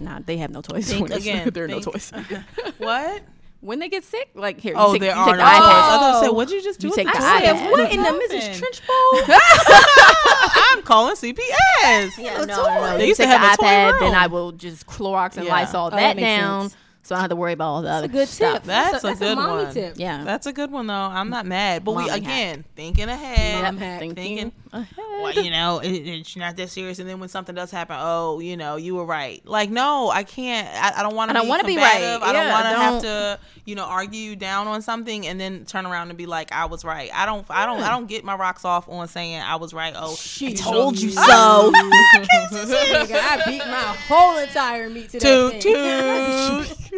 [0.00, 0.88] Nah, they have no toys.
[0.90, 2.10] Think again, there are no toys.
[2.78, 3.22] What?
[3.60, 4.72] when they get sick, like here.
[4.76, 5.60] Oh, you take, there you are take no the toys.
[5.60, 5.60] iPad.
[5.60, 6.32] I was gonna say, Oh.
[6.32, 6.86] what'd you just do?
[6.86, 7.40] You with take the the iPad?
[7.42, 7.70] iPad.
[7.72, 8.60] what in the Mrs.
[8.60, 9.38] Trunchbull?
[10.70, 12.18] I'm calling CPS.
[12.18, 12.96] Yeah, no, no, no.
[12.98, 14.00] They You used to take the have a toy iPad, room.
[14.00, 15.52] then I will just Clorox and Yeah.
[15.52, 16.76] Lysol Oh, that, that down, sense.
[17.08, 18.54] So I don't have to worry about all the other That's a good stuff.
[18.56, 18.62] tip.
[18.64, 19.72] That's a that's good mommy one.
[19.72, 19.94] tip.
[19.96, 20.92] Yeah, That's a good one though.
[20.92, 22.18] I'm not mad, but we Mommy hack.
[22.20, 23.62] again thinking ahead.
[23.64, 24.00] Mom hack.
[24.00, 24.94] thinking thinking, ahead.
[24.98, 26.98] well, you know, it, it's not that serious.
[26.98, 29.40] And then when something does happen, oh, you know, you were right.
[29.46, 30.68] Like, no, I can't.
[30.68, 32.20] I, I don't want I don't want wanna to be combative.
[32.20, 32.28] right.
[32.28, 35.40] I don't want to have don't- to, you know, argue you down on something and
[35.40, 37.10] then turn around and be like, I was right.
[37.14, 37.46] I don't.
[37.48, 37.80] I don't.
[37.80, 39.94] I don't get my rocks off on saying I was right.
[39.96, 41.72] Oh, She you told you so.
[41.72, 46.64] Nigga, I beat my whole entire meat to that Toot thing.
[46.90, 46.97] toot.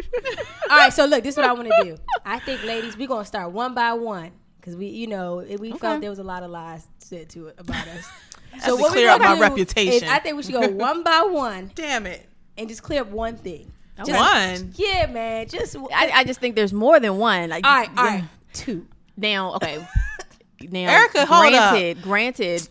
[0.69, 1.97] All right, so look, this is what I want to do.
[2.25, 5.71] I think, ladies, we're gonna start one by one because we, you know, it- we
[5.71, 8.07] felt there was a lot of lies said to it about us.
[8.65, 10.07] to what we clear up gonna my reputation.
[10.09, 12.27] I think we should go one by one Damn it.
[12.57, 13.71] and just clear up one thing.
[13.99, 14.13] Okay.
[14.13, 14.73] One.
[14.75, 15.47] Yeah, man.
[15.47, 17.49] Just I, I just think there's more than one.
[17.49, 18.23] Like, all right, all right.
[18.53, 18.87] Two.
[19.17, 19.85] Now, okay.
[20.69, 22.01] Now, Erica, hold up.
[22.01, 22.67] granted,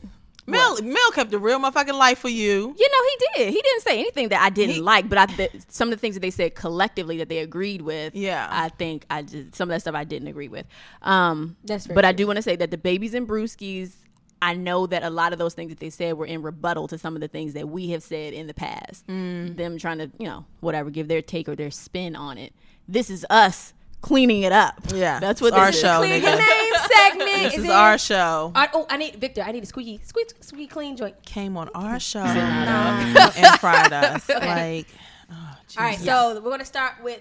[0.50, 0.84] granted.
[0.84, 2.74] Mel, Mel kept a real motherfucking life for you.
[2.78, 3.54] You know, he did.
[3.54, 6.14] He didn't say anything that I didn't like, but I th- some of the things
[6.14, 8.14] that they said collectively that they agreed with.
[8.14, 8.46] Yeah.
[8.50, 10.66] I think I just some of that stuff I didn't agree with.
[11.02, 13.94] Um, That's very but I do want to say that the babies and brewskis.
[14.42, 16.96] I know that a lot of those things that they said were in rebuttal to
[16.96, 19.06] some of the things that we have said in the past.
[19.06, 19.54] Mm.
[19.54, 22.54] Them trying to, you know, whatever, give their take or their spin on it.
[22.88, 24.80] This is us cleaning it up.
[24.94, 25.82] Yeah, that's what it's our this is.
[25.82, 25.98] show.
[25.98, 26.22] Clear nigga.
[26.22, 27.42] your name segment.
[27.42, 27.70] This is it?
[27.70, 28.14] our show.
[28.14, 29.42] All right, oh, I need Victor.
[29.42, 31.22] I need a squeaky, squeaky, squeaky clean joint.
[31.24, 34.28] Came on our show and fried us.
[34.28, 34.86] Like,
[35.30, 35.34] oh,
[35.78, 37.20] All right, so we're gonna start with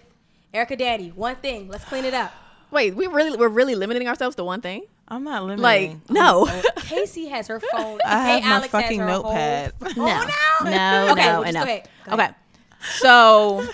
[0.53, 1.09] Erica Daddy.
[1.09, 1.67] One thing.
[1.67, 2.31] Let's clean it up.
[2.71, 4.83] Wait, we really we're really limiting ourselves to one thing?
[5.07, 5.63] I'm not limiting.
[5.63, 6.45] Like, no.
[6.47, 7.99] Oh, Casey has her phone.
[8.05, 9.73] I hey, have my Alex has fucking her notepad.
[9.81, 11.11] Whole No, phone no, now?
[11.11, 11.89] Okay, no, well, just and go ahead.
[12.05, 12.35] Go Okay, ahead.
[12.99, 13.67] so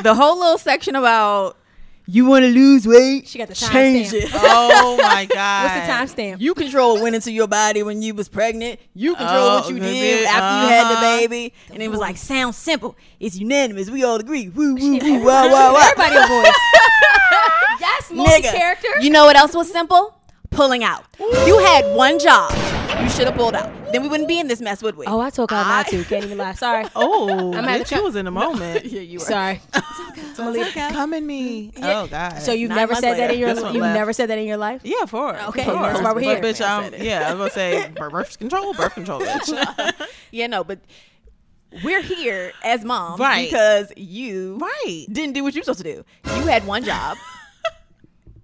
[0.00, 1.56] the whole little section about
[2.06, 4.24] you want to lose weight, She got the change timestamp.
[4.24, 4.30] it.
[4.34, 5.64] oh my god.
[5.86, 6.40] What's the timestamp?
[6.40, 8.78] You control what went into your body when you was pregnant.
[8.94, 10.28] You control Oh, what you did bit.
[10.28, 11.18] after you had the Uh-huh.
[11.20, 11.52] baby.
[11.72, 12.94] and it was like, sounds simple.
[13.20, 13.88] It's unanimous.
[13.90, 14.48] We all agree.
[14.50, 15.80] Woo, woo, woo, wah, wah, wah.
[15.82, 16.52] Everybody a voice.
[17.80, 18.88] That's multi-character.
[19.00, 20.14] You know what else was simple?
[20.54, 21.04] Pulling out.
[21.18, 22.52] You had one job.
[23.02, 23.70] You should have pulled out.
[23.92, 25.06] Then we wouldn't be in this mess, would we?
[25.06, 26.04] oh, I told her not to.
[26.04, 26.52] Can't even lie.
[26.54, 26.84] Sorry.
[26.96, 28.84] Oh, I'm at bitch, you co- was in the moment.
[28.86, 29.24] yeah, you were.
[29.24, 29.60] Sorry.
[30.36, 31.72] Come in me.
[31.82, 32.40] Oh god.
[32.40, 33.34] So you've Nine never months said that later.
[33.34, 33.94] in your This one you've left.
[33.98, 34.80] never said that in your life.
[34.84, 35.48] yeah, for it.
[35.48, 35.92] Okay, Of course.
[35.92, 36.40] that's why we're But here.
[36.40, 37.02] bitch, I I'm, it.
[37.02, 40.08] yeah, I was gonna say birth control, birth control, bitch.
[40.32, 40.80] Yeah, no, but
[41.84, 43.48] we're here as moms Right.
[43.48, 45.06] because you right.
[45.12, 46.04] didn't do what you were supposed to do.
[46.36, 47.16] You had one job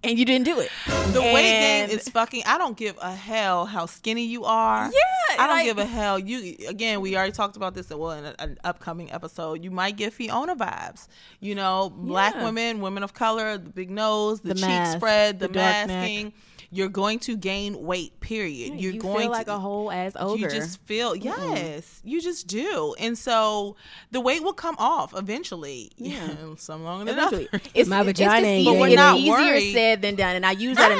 [0.02, 0.70] and you didn't do it.
[1.12, 1.42] The weight
[1.88, 2.42] gain is fucking.
[2.46, 4.84] I don't give a hell how skinny you are.
[4.86, 6.18] Yeah, I don't like- give a hell.
[6.18, 7.90] You again, we already talked about this.
[7.90, 11.08] Well, in a- an upcoming episode, you might get Fiona vibes.
[11.40, 12.44] You know, black Yeah.
[12.44, 15.86] women, women of color, the big nose, the, The cheek mask, spread, the, the dark
[15.88, 16.32] neck.
[16.70, 16.78] Masking.
[16.78, 18.18] You're going to gain weight.
[18.20, 18.80] Period.
[18.80, 20.40] You're you going feel like to, a whole ass ogre.
[20.40, 23.76] You just feel yes, you just do, and so
[24.10, 25.90] the weight will come off eventually.
[25.96, 27.48] Yeah, some longer than Eventually.
[27.52, 27.60] others.
[27.74, 29.72] It's, My it's vagina just easier, But we're it's not easier worried.
[29.72, 30.90] said than done, and I use that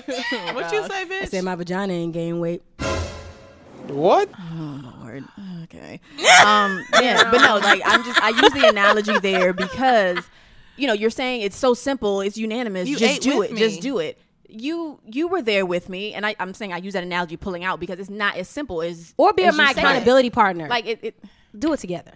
[0.00, 0.54] analogy.
[0.54, 1.22] what you say, bitch?
[1.22, 2.62] I said my vagina ain't gain weight.
[3.88, 4.30] What?
[4.38, 5.24] Oh Lord.
[5.64, 6.00] Okay.
[6.44, 6.84] Um.
[7.00, 7.28] Yeah.
[7.30, 7.58] But no.
[7.58, 8.22] Like I'm just.
[8.22, 10.18] I use the analogy there because,
[10.76, 12.20] you know, you're saying it's so simple.
[12.20, 12.88] It's unanimous.
[12.88, 13.52] You just do it.
[13.52, 13.58] me.
[13.58, 14.18] Just do it.
[14.52, 17.64] You you were there with me, and I, I'm saying I use that analogy pulling
[17.64, 19.84] out because it's not as simple as Or be as my you say it.
[19.84, 20.68] accountability partner.
[20.68, 21.24] Like it, it.
[21.58, 22.12] do it together.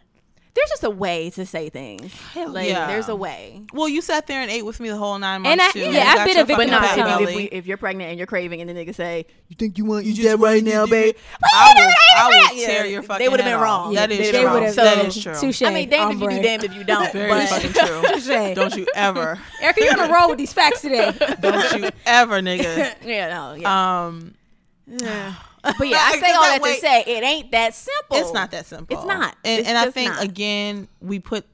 [0.55, 2.15] There's just a way to say things.
[2.37, 2.87] like yeah.
[2.87, 3.63] there's a way.
[3.73, 5.81] Well, you sat there and ate with me the whole nine months And I, too.
[5.93, 7.23] yeah, I've been a victim But no, of patty if, time.
[7.23, 7.37] if, belly.
[7.37, 10.05] we, if you're pregnant and you're craving, and the nigga say, "You think you want
[10.05, 12.87] You you just that right you- now, you- babe?" I will, I will Yeah, tear
[12.87, 13.25] your fucking.
[13.25, 13.95] they would've been wrong.
[13.95, 14.51] That Yeah, is they true.
[14.53, 15.35] would've- would've- That so- is true.
[15.41, 15.63] touche.
[15.63, 17.13] I mean, damned if you do, damned if you don't.
[17.13, 18.03] Very but fucking true.
[18.15, 18.55] Touche.
[18.55, 21.11] Don't you ever, Erica, you're on a roll with these facts today.
[21.41, 22.95] don't you ever, nigga.
[23.05, 24.07] yeah, no, yeah.
[24.07, 24.35] Um,
[25.79, 28.17] But yeah, I say all that that way- to say it ain't that simple.
[28.19, 28.97] It's not that simple.
[28.97, 29.37] It's not.
[29.45, 30.23] And, It's and I think not.
[30.25, 31.47] again, we put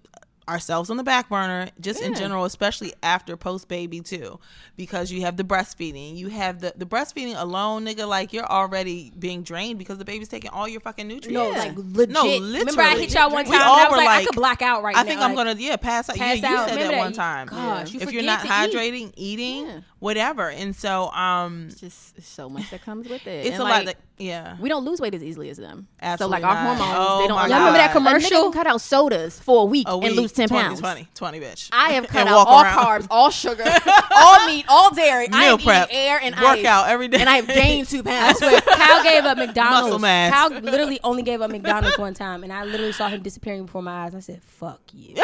[0.50, 4.38] ourselves on the back burner just in general, especially after post baby too,
[4.76, 6.16] because you have the breastfeeding.
[6.16, 8.06] You have the the breastfeeding alone, nigga.
[8.08, 11.32] Like you're already being drained because the baby's taking all your fucking nutrients.
[11.32, 12.10] No, like legit.
[12.10, 13.62] No, literally Remember, I hit y'all one We time.
[13.68, 15.04] all I was were like, I could black out right I now.
[15.04, 16.16] I think I'm gonna yeah pass out.
[16.16, 16.68] pass yeah, you out.
[16.68, 17.46] said Remember that one time.
[17.46, 18.50] Gosh, you if you're not to eat.
[18.50, 19.80] hydrating, eating, Yeah.
[20.00, 23.46] whatever, and so um, It's just so much that comes with it.
[23.46, 23.84] it's And, a like, lot.
[23.86, 25.88] That, yeah, we don't lose weight as easily as them.
[26.00, 26.76] Absolutely so like our not.
[26.78, 27.36] hormones, Oh they don't.
[27.36, 27.96] my allow Y'all remember that it.
[27.96, 28.42] A nigga commercial?
[28.44, 30.80] can cut out sodas for a week a and lose ten 20, pounds.
[30.80, 31.68] 20, 20, bitch.
[31.72, 32.78] I have cut out all around.
[33.02, 33.64] carbs, all sugar,
[34.14, 35.28] all meat, all dairy.
[35.32, 35.88] I Meal am prep.
[35.90, 37.18] air and I Work out every day.
[37.20, 38.38] and I have gained two I pounds.
[38.40, 39.82] swear, Cal gave up McDonald's.
[39.86, 40.32] Muscle mass.
[40.32, 43.82] Cal literally only gave up McDonald's one time, and I literally saw him disappearing before
[43.82, 44.14] my eyes.
[44.14, 45.14] I said, "Fuck you."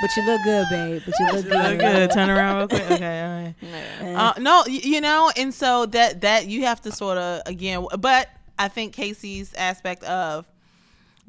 [0.00, 1.02] But you look good, babe.
[1.04, 1.70] But you look good.
[1.70, 2.10] Look good.
[2.10, 2.90] Turn around real quick.
[2.90, 3.54] Okay, all right.
[4.02, 4.22] Yeah.
[4.36, 8.28] Uh, no, you know, and so that that you have to sort of again, but
[8.58, 10.46] I think Casey's aspect of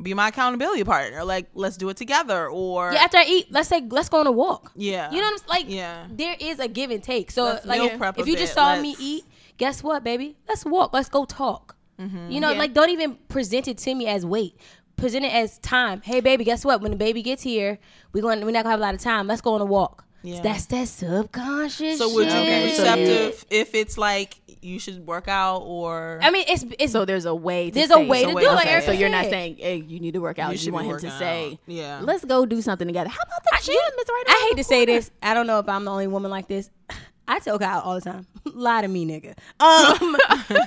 [0.01, 3.69] be my accountability partner, like let's do it together, or Yeah, after I eat, let's
[3.69, 4.71] say let's go on a walk.
[4.75, 5.09] Yeah.
[5.11, 5.65] you know what I'm like.
[5.69, 6.05] Yeah.
[6.11, 7.31] there is a give and take.
[7.31, 9.23] So Let's like, if, prep if you just saw me Let's- eat,
[9.57, 10.35] guess what, baby?
[10.49, 10.91] Let's walk.
[10.93, 11.75] Let's go talk.
[11.99, 12.29] Mm-hmm.
[12.29, 12.57] You know, Yeah.
[12.59, 14.59] like don't even present it to me as weight.
[14.97, 16.01] Present it as time.
[16.03, 16.81] Hey, baby, guess what?
[16.81, 17.77] When the baby gets here,
[18.13, 18.39] we're going.
[18.45, 19.27] We're not gonna have a lot of time.
[19.27, 20.03] Let's go on a walk.
[20.23, 20.41] Yeah.
[20.41, 21.99] That's that subconscious.
[21.99, 22.45] so would you shit.
[22.45, 26.65] be Okay, so receptive if it's like you should work out or I mean, it's
[26.79, 27.69] it's So there's a way.
[27.69, 28.27] To There's say a way it.
[28.27, 30.39] to do Okay, it, like Erica So you're not saying, "Hey, you need to work
[30.39, 31.19] out." You You, should want him to out.
[31.19, 31.99] say, Yeah.
[32.01, 33.75] let's go do something together." How about the gym?
[33.77, 35.11] It's right I hate the to say this.
[35.21, 36.69] I don't know if I'm the only woman like this.
[37.27, 39.35] I tell Kyle all the time, lie to me, nigga.
[39.59, 40.15] Um,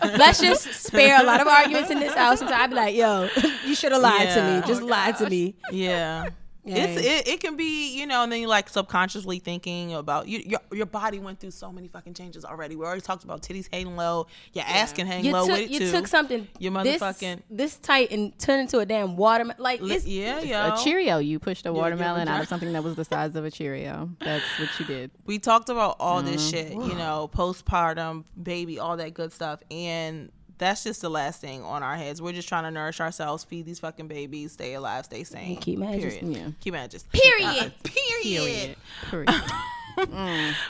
[0.19, 2.41] let's just spare a lot of arguments in this house.
[2.41, 3.29] Sometimes I'd be like, yo,
[3.67, 4.67] you should have lied to me.
[4.67, 5.55] Just lie to me.
[5.71, 6.29] yeah.
[6.77, 10.41] It's it, it can be you know and then you like subconsciously thinking about you
[10.41, 12.77] your your body went through so many fucking changes already.
[12.77, 15.61] We already talked about titties hanging low, your ass can hang You low took with
[15.63, 15.91] it you too.
[15.91, 19.63] took something Your motherfucking- this tight and turned into a damn watermelon.
[19.63, 20.75] Like Li- it's, yeah, yo.
[20.75, 21.19] A Cheerio.
[21.19, 24.11] You pushed a watermelon out vagina- of something that was the size of a Cheerio.
[24.21, 25.11] That's what you did.
[25.27, 26.51] we talked about all this Mm-hmm.
[26.51, 31.63] shit, you know, postpartum, baby, all that good stuff, and that's just the last thing
[31.63, 32.21] on our heads.
[32.21, 35.57] We're just trying to nourish ourselves, feed these fucking babies, stay alive, stay sane.
[35.57, 36.11] keep managing.
[36.11, 36.37] Period.
[36.37, 36.51] Yeah.
[36.61, 37.01] Keep managing.
[37.13, 37.47] Period.
[37.47, 37.71] Uh,
[38.23, 38.77] period.
[39.11, 39.29] Period.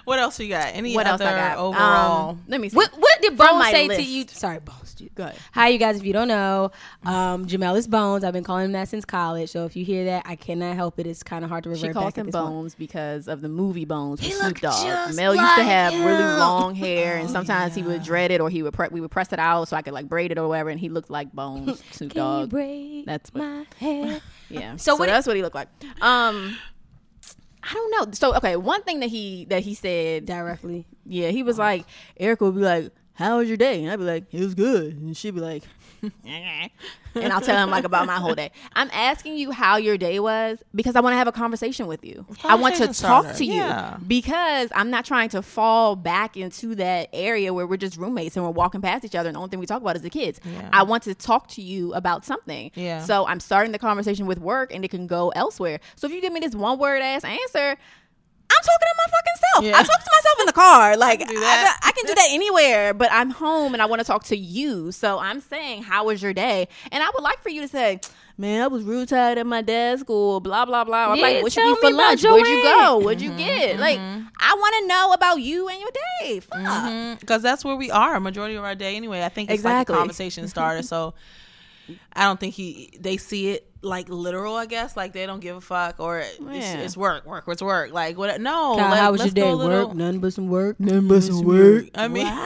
[0.05, 0.75] What else you got?
[0.75, 1.59] Any what else other I got?
[1.59, 2.31] overall?
[2.31, 2.77] Um, let me see.
[2.77, 4.01] What what did From Bones say list.
[4.01, 4.25] to you?
[4.29, 4.95] Sorry, Bones.
[4.95, 5.15] dude.
[5.15, 5.37] Go ahead.
[5.53, 5.97] Hi, you guys.
[5.99, 6.71] If you don't know,
[7.05, 8.25] um, Jamel is Bones.
[8.25, 9.51] I've been calling him that since college.
[9.51, 11.07] So if you hear that, I cannot help it.
[11.07, 12.47] It's kind of hard to revert She calls back at him this point.
[12.47, 14.85] Bones because of the movie Bones with He Snoop looked Dogg.
[14.87, 18.41] just Mel used to like have really long hair, and sometimes he would dread it,
[18.41, 20.39] or he would pre- we would press it out so I could like braid it
[20.39, 22.51] or whatever, and he looked like Bones, Snoop Can you Dogg.
[22.51, 24.21] braid That's what- my hair.
[24.51, 24.77] Yeah.
[24.77, 25.69] So So, what- that's what he looked like.
[26.01, 26.57] Um,
[27.63, 28.13] I don't know.
[28.13, 30.87] So okay, one thing that he that he said, Directly.
[31.05, 31.85] yeah, he was like,
[32.19, 34.95] Erica would be like, "How was your day?" And I'd be like, "It was good,"
[34.97, 35.65] and she'd be like.
[36.25, 38.51] and I'll tell him like about my whole day.
[38.75, 42.05] I'm asking you how your day was because I want to have a conversation with
[42.05, 42.27] you.
[42.45, 43.97] I want to talk to you yeah.
[44.07, 48.45] because I'm not trying to fall back into that area where we're just roommates and
[48.45, 50.41] we're walking past each other and the only thing we talk about is the kids.
[50.45, 50.69] Yeah.
[50.73, 52.71] I want to talk to you about something.
[52.75, 53.03] Yeah.
[53.05, 55.81] So I'm starting the conversation with work and it can go elsewhere.
[55.97, 57.77] So if you give me this one word ass answer,
[58.51, 59.65] I'm talking to my fucking self.
[59.65, 59.77] Yeah.
[59.79, 60.97] I talk to myself in the car.
[61.09, 61.79] Like I, do that.
[61.83, 64.91] I can do that anywhere, but I'm home and I want to talk to you.
[64.93, 66.69] So I'm saying, how was your day?
[66.91, 68.01] And I would like for you to say,
[68.37, 71.13] man, I was real tired at my desk or blah blah blah.
[71.13, 72.23] I'm Yeah, like, what you eat for lunch?
[72.23, 72.99] Where'd you go?
[72.99, 73.79] What'd you mm-hmm, get?
[73.79, 74.27] Like, mm-hmm.
[74.41, 76.41] I want to know about you and your day.
[76.41, 76.59] Fuck.
[76.59, 79.23] Mm-hmm, because that's where we are a majority of our day anyway.
[79.25, 79.93] I think it's Exactly.
[79.95, 80.83] like a conversation starter.
[80.83, 81.15] so
[82.13, 84.57] I don't think he they see it like literal.
[84.57, 86.79] I guess like they don't give a fuck or it's, Yeah.
[86.79, 87.93] it's work, work, it's work.
[87.93, 88.41] Like what?
[88.41, 89.41] No, Kyle, let- how was your let's day?
[89.43, 89.97] go little- Work?
[89.97, 90.81] None but some work.
[90.81, 91.87] None but some work.
[91.95, 92.27] I mean,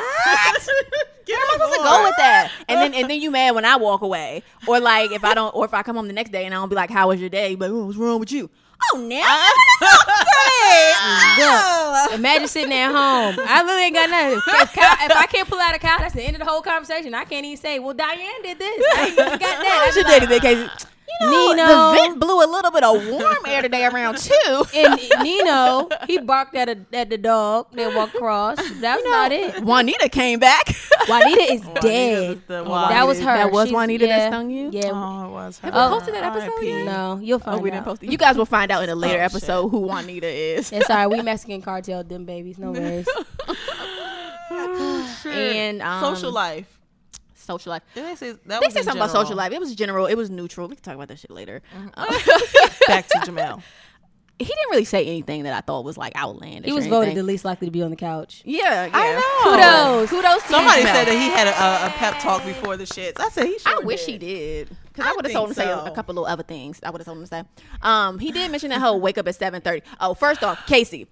[1.25, 3.77] Get I'm supposed to go with that, and then and then you mad when I
[3.77, 6.45] walk away, or like if I don't, or if I come home the next day
[6.47, 8.51] and I don't be like, "How was your day?" But what's wrong with you?
[8.92, 9.18] Oh, now
[9.79, 10.01] Look,
[11.38, 12.09] oh.
[12.14, 13.37] imagine sitting at home.
[13.49, 14.40] I really ain't got nothing.
[14.62, 16.61] If, Kyle, if I can't pull out a cow, that's the end of the whole
[16.62, 17.14] conversation.
[17.14, 19.79] I can't even say, "Well, Diane did this." I ain't even got that.
[19.81, 20.61] How was your like, day today, Casey?
[20.61, 20.73] You know,
[21.31, 21.67] Nino.
[21.67, 24.65] the vent blew a little bit of warm air today around two.
[24.75, 28.57] and Nino, he barked at a, at the dog that walked across.
[28.81, 29.63] That's not it.
[29.63, 30.65] Juanita came back.
[31.09, 32.23] Juanita is Juanita dead.
[32.37, 33.25] is the that was her.
[33.27, 34.71] That was She's- Juanita that stung you?
[34.73, 34.91] Yeah.
[34.93, 35.59] Oh, it was.
[35.59, 35.71] her.
[35.71, 35.89] Have her.
[35.89, 36.85] we posted that episode yet?
[36.87, 37.75] No, you'll find Oh, we out.
[37.75, 38.11] didn't post it.
[38.11, 39.35] You guys will find out in a later Oh, shit.
[39.35, 40.71] episode who Juanita is.
[40.73, 41.07] It's all right.
[41.07, 42.59] We Mexican cartel, them babies.
[42.59, 43.09] No worries.
[45.25, 46.67] And um, Social life.
[47.42, 47.83] Social life.
[47.94, 49.52] Did they say that They was said in something about social life.
[49.52, 50.07] It was general.
[50.07, 50.68] It was neutral.
[50.68, 51.62] We can talk about that shit later.
[51.94, 52.07] Uh,
[52.87, 53.62] Back to Jamel.
[54.42, 56.64] he didn't really say anything that I thought was like outlandish.
[56.64, 58.42] He or was voted the least likely to be on the couch.
[58.44, 58.90] Yeah, yeah.
[58.92, 60.07] I know.
[60.07, 60.11] Kudos.
[60.11, 60.42] Kudos.
[60.42, 63.20] To Somebody you, said that he had a, a pep talk before the shits.
[63.20, 64.76] I said he I sure wish he did.
[64.92, 66.42] Because I I, would have told him to think say a, a couple of other
[66.42, 66.81] things.
[66.83, 67.44] I would have told him to say.
[67.83, 69.83] Um, he did mention that he'll wake up at seven thirty.
[70.00, 71.07] Oh, first off, Casey,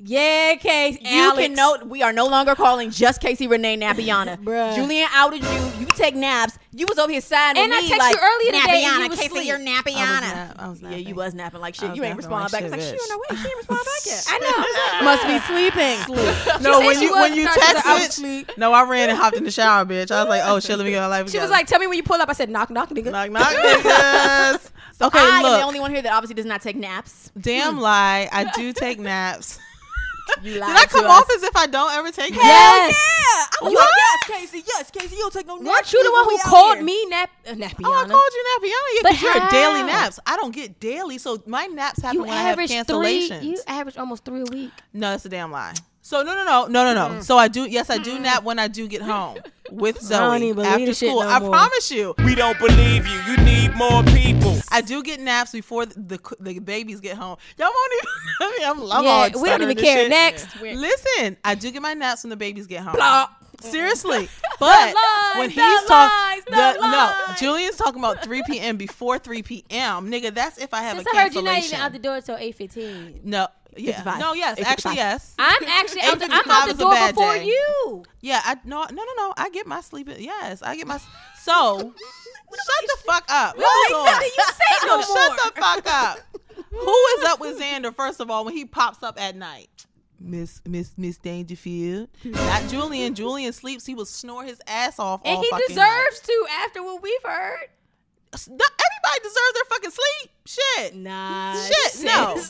[0.00, 0.96] Yeah, Case.
[1.00, 4.36] you can note we are no longer calling just Casey Renee Napiana.
[4.44, 4.76] Bruh.
[4.76, 5.70] Julian outed you.
[5.80, 6.56] You take naps.
[6.72, 9.02] You was over here siding And with I me texted like you earlier today Napiana,
[9.04, 9.46] you was Casey, asleep.
[9.48, 10.20] you're I was, Napiana.
[10.20, 11.96] nap- I was Yeah, you was napping like shit.
[11.96, 12.60] You ain't napping respond like back.
[12.62, 13.06] shit, It's like, bitch.
[13.06, 13.42] she on her way.
[13.42, 14.24] She ain't respond back yet.
[14.30, 14.38] I
[15.00, 15.04] know.
[15.04, 16.62] Must be sleeping.
[16.62, 19.08] No, said when you when you starting to- I was text it, no, I ran
[19.10, 20.12] and hopped in the shower, bitch.
[20.12, 21.88] I was like, oh shit, let me get my life She was like, "Tell me
[21.88, 24.70] when you pull up." I said, "Knock, knock, nigga." knock, knock, niggas.
[25.00, 27.32] Okay, I am the only one here that obviously does not take naps.
[27.40, 29.58] damn lie, I do take naps.
[30.42, 31.10] You Did lied I to come us.
[31.22, 32.42] off as if I don't ever take naps?
[32.44, 32.96] Yes.
[32.96, 33.80] I was What?
[33.80, 35.66] like, yes, Casey, yes, Casey, you don't take no naps.
[35.68, 36.84] Weren't you the one who called here.
[36.84, 38.68] me nap uh, Oh, I called you nappy.
[38.68, 40.20] Yeah, But because you're daily naps.
[40.26, 43.28] I don't get daily, so my naps happen you when I have average three.
[43.30, 43.42] cancellations.
[43.42, 44.70] You average almost three a week.
[44.92, 45.74] No, that's a damn lie.
[46.08, 47.20] So no, no, no, no, no, no.
[47.20, 47.68] So I do.
[47.68, 49.36] Yes, I do nap when I do get home
[49.70, 51.20] with Zoe don't even after the shit school.
[51.20, 51.50] no I more.
[51.50, 52.14] promise you.
[52.24, 53.20] We don't believe you.
[53.28, 54.56] You need more people.
[54.70, 57.36] I do get naps before the the, the babies get home.
[57.58, 58.08] Y'all won't even.
[58.40, 59.98] I mean, I'm, I'm Yeah, all we don't even and care.
[59.98, 60.08] shit.
[60.08, 60.48] Next.
[60.62, 62.94] Listen, I do get my naps when the babies get home.
[62.94, 63.28] Blah.
[63.60, 64.28] Seriously,
[64.60, 67.12] but lies, when he's talking, no.
[67.38, 68.76] Julian's talking about 3 p.m.
[68.76, 70.08] before 3 p.m.
[70.12, 72.14] Nigga, that's if I have Since a I heard you're not even out the door
[72.16, 73.20] until eight fifteen.
[73.24, 74.20] no, yeah, 55.
[74.20, 74.64] no, yes, 8:55.
[74.66, 75.34] actually, yes.
[75.38, 77.46] I'm actually out the, I'm out the door before day.
[77.46, 78.04] you.
[78.20, 79.34] Yeah, I no no no no.
[79.36, 80.08] I get my sleep.
[80.18, 80.98] Yes, I get my.
[81.42, 83.56] So shut the fuck up.
[83.58, 84.22] Hold on.
[84.22, 85.36] you say no Shut more.
[85.54, 86.18] the fuck up.
[86.70, 87.94] Who is up with Xander?
[87.94, 89.86] First of all, when he pops up at night.
[90.20, 93.14] Miss Miss Miss Dangerfield, not Julian.
[93.14, 93.86] Julian sleeps.
[93.86, 95.20] He will snore his ass off.
[95.24, 97.68] And all he fucking deserves to after what we've heard.
[98.48, 98.60] Night.
[99.08, 100.30] No, Everybody deserves their fucking sleep.
[100.46, 100.94] Shit.
[100.96, 101.54] Nah.
[101.54, 102.04] Shit.
[102.04, 102.40] No.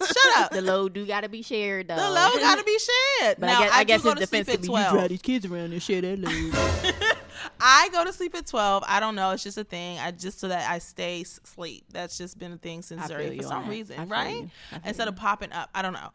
[0.06, 0.50] Shut up.
[0.52, 1.96] The load do gotta be shared though.
[1.96, 2.78] The load gotta be
[3.20, 3.36] shared.
[3.40, 4.68] But now, I guess, I do guess go his to sleep defense at could be
[4.68, 4.92] 12.
[4.92, 7.16] you drive these kids around and share that load.
[7.60, 8.84] I go to sleep at 12.
[8.86, 9.30] I don't know.
[9.30, 9.98] It's just a thing.
[9.98, 11.84] I just so that I stay sleep.
[11.92, 14.36] That's just been a thing since I early for some reason, right?
[14.36, 14.50] you.
[14.72, 15.08] I feel Instead you.
[15.10, 15.70] of popping up.
[15.74, 16.10] I don't know.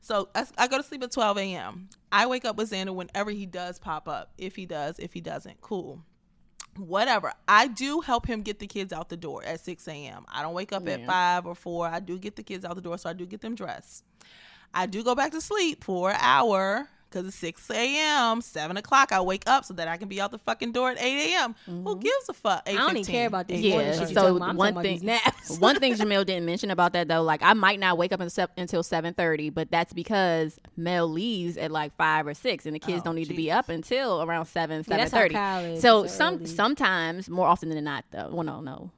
[0.00, 1.88] So I, I go to sleep at 12 a.m.
[2.12, 4.32] I wake up with Xander whenever he does pop up.
[4.36, 6.02] If he does, if he doesn't, cool.
[6.76, 7.32] Whatever.
[7.46, 10.24] I do help him get the kids out the door at 6 a.m.
[10.32, 11.88] I don't wake up at 5 or 4.
[11.88, 14.04] I do get the kids out the door, so I do get them dressed.
[14.72, 19.12] I do go back to sleep for an hour because it's 6 a.m., 7 o'clock.
[19.12, 21.54] I wake up so that I can be out the fucking door at 8 a.m.
[21.66, 22.00] Who mm-hmm.
[22.00, 22.62] gives a fuck?
[22.66, 23.60] I don't even care about these.
[23.60, 24.48] Yeah, morning shit you so talking about.
[24.50, 25.58] I'm one thing- naps.
[25.58, 28.48] One thing Jamil didn't mention about that though, like I might not wake up until
[28.56, 32.80] until seven thirty, but that's because Mel leaves at like five or six, and the
[32.80, 35.34] kids Oh, don't need to be up until around seven Yeah, seven that's how thirty.
[35.34, 35.82] Kyle is.
[35.82, 36.46] So some early.
[36.46, 38.30] sometimes, more often than not, though.
[38.32, 38.90] Well, no, no.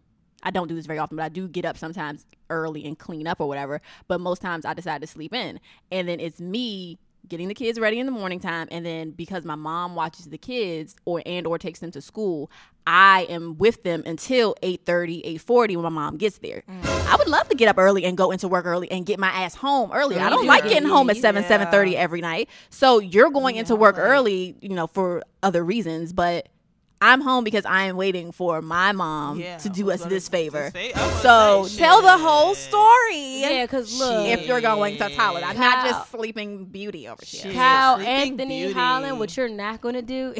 [0.42, 3.26] I don't do this very often, but I do get up sometimes early and clean
[3.26, 3.80] up or whatever.
[4.06, 5.58] But most times I decide to sleep in.
[5.90, 6.98] And then it's me
[7.28, 10.38] getting the kids ready in the morning time and then because my mom watches the
[10.38, 12.50] kids or and or takes them to school
[12.86, 16.62] i am with them until 8.30 8.40 when my mom gets there.
[16.68, 19.28] I would love to get up early and go into work early and get my
[19.28, 20.16] ass home early.
[20.16, 21.70] Yeah, i don't do like getting home at 7 Yeah.
[21.70, 22.48] 7.30 every night.
[22.70, 26.48] So you're going into work early you know for other reasons but
[27.00, 30.70] I'm home because I am waiting for my mom Yeah, to do us this favor.
[30.72, 33.40] say- So tell the whole story.
[33.40, 37.22] yeah, because look, If you're going to tell it, I'm not just sleeping beauty over
[37.24, 37.42] here.
[37.42, 37.54] Shit.
[37.54, 38.72] Kyle, Anthony, Beauty.
[38.72, 40.34] Holland, what you're not gonna do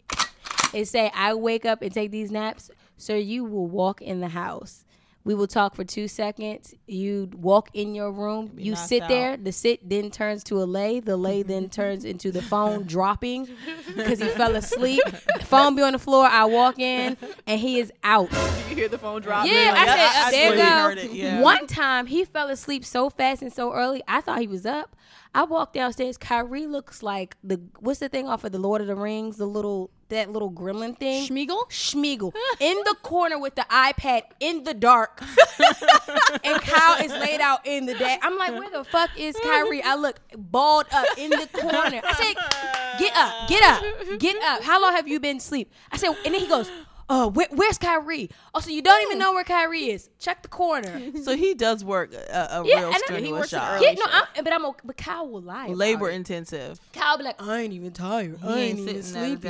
[0.74, 4.28] is say, I wake up and take these naps, so you will walk in the
[4.28, 4.84] house.
[5.28, 6.74] We will talk for two seconds.
[6.86, 8.52] You walk in your room.
[8.56, 9.08] You sit out.
[9.10, 9.36] there.
[9.36, 11.00] The sit then turns to a lay.
[11.00, 13.46] The lay then turns into the phone dropping
[13.94, 15.02] because he fell asleep.
[15.42, 16.24] phone be on the floor.
[16.24, 18.30] I walk in and he is out.
[18.70, 19.46] You hear the phone drop.
[19.46, 21.02] Yeah, I said, I uh, there you you heard go.
[21.02, 21.40] it, yeah.
[21.40, 24.94] One time he fell asleep so fast and so early, I thought he was up.
[25.34, 26.16] I walked downstairs.
[26.16, 29.46] Kyrie looks like the what's the thing off of the Lord of the Rings, the
[29.46, 31.26] little that little gremlin thing.
[31.28, 31.68] Smeagol?
[31.70, 35.22] Smeagol in the corner with the iPad in the dark,
[36.44, 38.18] and Kyle is laid out in the day.
[38.22, 39.82] I'm like, where the fuck is Kyrie?
[39.82, 42.00] I look balled up in the corner.
[42.04, 44.62] I said, get up, get up, get up.
[44.62, 45.72] How long have you been asleep?
[45.92, 46.70] I said, and then he goes,
[47.10, 48.30] oh, where, where's Kyrie?
[48.54, 50.10] Oh, so you don't even know where Kyrie is?
[50.18, 51.00] Check the corner.
[51.22, 52.16] So he does work a,
[52.60, 53.82] a Yeah, real and I- strenuous he works job.
[53.82, 54.80] Yeah, no, I'm, but I'm okay.
[54.84, 55.66] But Kyle will lie.
[55.66, 56.14] about Labor it.
[56.16, 56.80] intensive.
[56.92, 58.38] Kyle be like, I ain't even tired.
[58.42, 59.48] He I ain't ain't even sitting at a sleepy.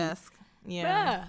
[0.68, 1.28] Yeah.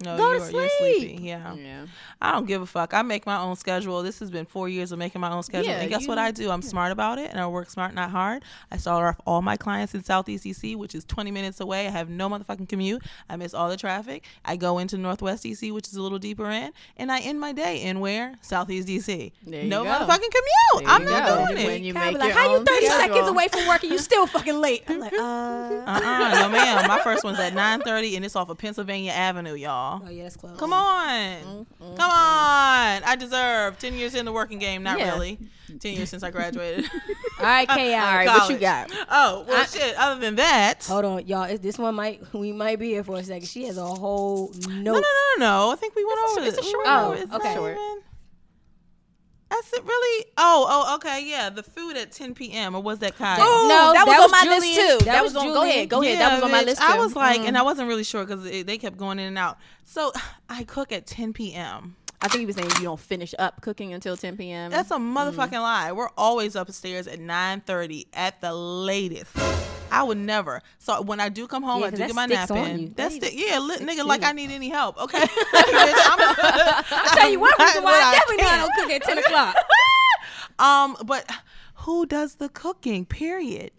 [0.00, 0.04] Bruh.
[0.04, 0.98] No, Go to you're, you're sleep.
[1.00, 1.22] sleepy.
[1.24, 1.54] Yeah.
[1.54, 1.86] Yeah.
[2.20, 2.92] I don't give a fuck.
[2.94, 4.02] I make my own schedule.
[4.02, 5.70] This has been four years of making my own schedule.
[5.70, 6.50] Yeah, and guess what I do?
[6.50, 8.42] I'm smart about it and I work smart, not hard.
[8.70, 11.86] I start off all my clients in Southeast DC, which is 20 minutes away.
[11.86, 13.02] I have no motherfucking commute.
[13.28, 14.24] I miss all the traffic.
[14.44, 17.52] I go into Northwest DC, which is a little deeper in, and I end my
[17.52, 18.34] day in where?
[18.40, 19.30] Southeast DC.
[19.46, 19.90] There you no go.
[19.90, 20.32] motherfucking commute.
[20.78, 21.54] There I'm not go.
[21.54, 21.82] doing When it.
[21.82, 22.98] you Kyle make like, your how you 30 schedule.
[23.14, 24.82] seconds away from work and you still fucking late?
[24.88, 25.18] I'm like, uh.
[25.22, 26.88] Uh-uh, no ma'am.
[26.88, 29.91] My first one's at 9:30, and it's off of Pennsylvania Avenue, y'all.
[30.04, 30.56] Oh, yeah, that's close.
[30.58, 31.08] Come on.
[31.42, 31.96] Mm-hmm.
[31.96, 33.02] Come on.
[33.04, 34.82] I deserve 10 years in the working game.
[34.82, 35.12] Not Yeah.
[35.12, 35.38] really.
[35.80, 36.84] 10 years since I graduated.
[37.40, 37.94] All right, K.
[37.94, 38.90] All right, what you got?
[39.10, 39.94] oh, well, I- shit.
[39.96, 40.84] Other than that.
[40.86, 41.44] Hold on, y'all.
[41.44, 43.46] Is this one might we might be here for a second?
[43.48, 44.68] She has a whole note.
[44.68, 45.70] No, no, no, no, no.
[45.72, 47.54] I think we went It's a- over it's a short Oh, it's okay.
[47.54, 47.76] Short.
[49.52, 50.24] Even- That's it, really?
[50.36, 51.50] Oh, oh, okay, yeah.
[51.50, 52.74] The food at 10 p.m.
[52.74, 53.38] or was that Kyle?
[53.40, 54.60] Oh, No, that was that on my Julian.
[54.60, 55.04] list too.
[55.04, 55.52] That That, was was on.
[55.52, 56.18] Go ahead, go ahead.
[56.18, 56.86] That was on my list too.
[56.88, 57.48] I was like, Mm.
[57.48, 59.58] and I wasn't really sure because they kept going in and out.
[59.84, 60.12] So
[60.48, 61.96] I cook at 10 p.m.
[62.20, 64.70] I think he was saying you don't finish up cooking until 10 p.m.
[64.70, 65.90] That's a motherfucking lie.
[65.90, 69.32] We're always upstairs at 9:30 at the latest.
[69.92, 70.62] I would never.
[70.78, 72.78] So when I do come home, Yeah, I do get my nap in.
[72.80, 72.92] you.
[72.96, 74.04] That's That the, yeah, sticks nigga.
[74.06, 74.24] Like.
[74.24, 74.96] I need any help.
[75.00, 75.18] Okay.
[75.22, 79.56] I'm- I tell you one reason why What I definitely don't cook at ten o'clock.
[80.58, 81.30] um, but
[81.76, 83.04] who does the cooking?
[83.04, 83.72] Period.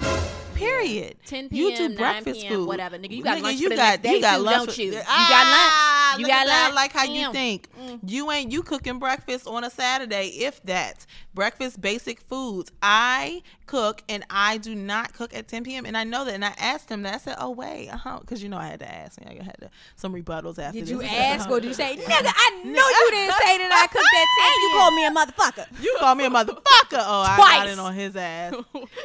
[0.56, 1.16] Period.
[1.26, 2.68] 10 You p.m., do 9 breakfast p.m., food.
[2.68, 2.98] whatever.
[2.98, 4.78] Nigga, you got lunch you for the got, next day you got too, lunch don't
[4.78, 4.86] you?
[4.86, 6.20] You got Ah, lunch.
[6.22, 6.70] You got that.
[6.72, 7.32] I like how you Damn.
[7.34, 7.70] think.
[8.06, 11.06] You ain't you cooking breakfast on a Saturday, if that.
[11.34, 12.72] Breakfast basic foods.
[12.82, 15.86] I cook and I do not cook at 10 p.m.
[15.86, 16.34] And I know that.
[16.36, 17.16] And I asked him that.
[17.16, 17.90] I said, oh, wait.
[17.90, 18.20] Uh-huh.
[18.20, 19.20] Because, you know, I had to ask.
[19.26, 20.90] I had to, some rebuttals after Did this.
[20.92, 21.56] you I said, ask uh-huh.
[21.56, 22.32] or did you say, nigga?
[22.36, 24.62] I know you didn't say that I cooked at ten.
[24.62, 25.84] you called me a motherfucker.
[25.84, 26.60] You called me a motherfucker.
[26.96, 27.74] Oh, I got Twice.
[27.74, 28.54] in on his ass.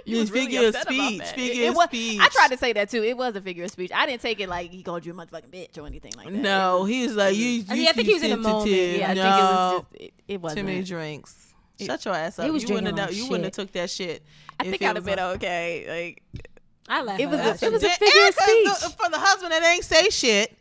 [0.05, 1.19] You was really figure of upset about speech.
[1.21, 1.35] that.
[1.35, 2.21] Figure It of was- speech.
[2.21, 3.03] I tried to say that too.
[3.03, 3.91] It was a figure of speech.
[3.95, 6.35] I didn't take it like he called you a motherfucking bitch or anything like that.
[6.35, 8.69] No, he was like, you, you I mean, I think he was in a moment.
[8.69, 9.01] sensitive.
[9.01, 9.23] Yeah, I no.
[9.23, 10.59] think it was just it, it wasn't.
[10.61, 11.48] too many drinks.
[11.81, 12.45] Shut your ass up.
[12.45, 14.23] He was you wouldn't have you like wouldn't have took that shit.
[14.59, 16.13] I think it I'd have been a- okay.
[16.35, 16.45] Like
[16.89, 17.21] I laughed.
[17.21, 18.65] It was a- it was a Yeah, figure of speech.
[18.81, 20.55] the- for the husband that ain't say shit.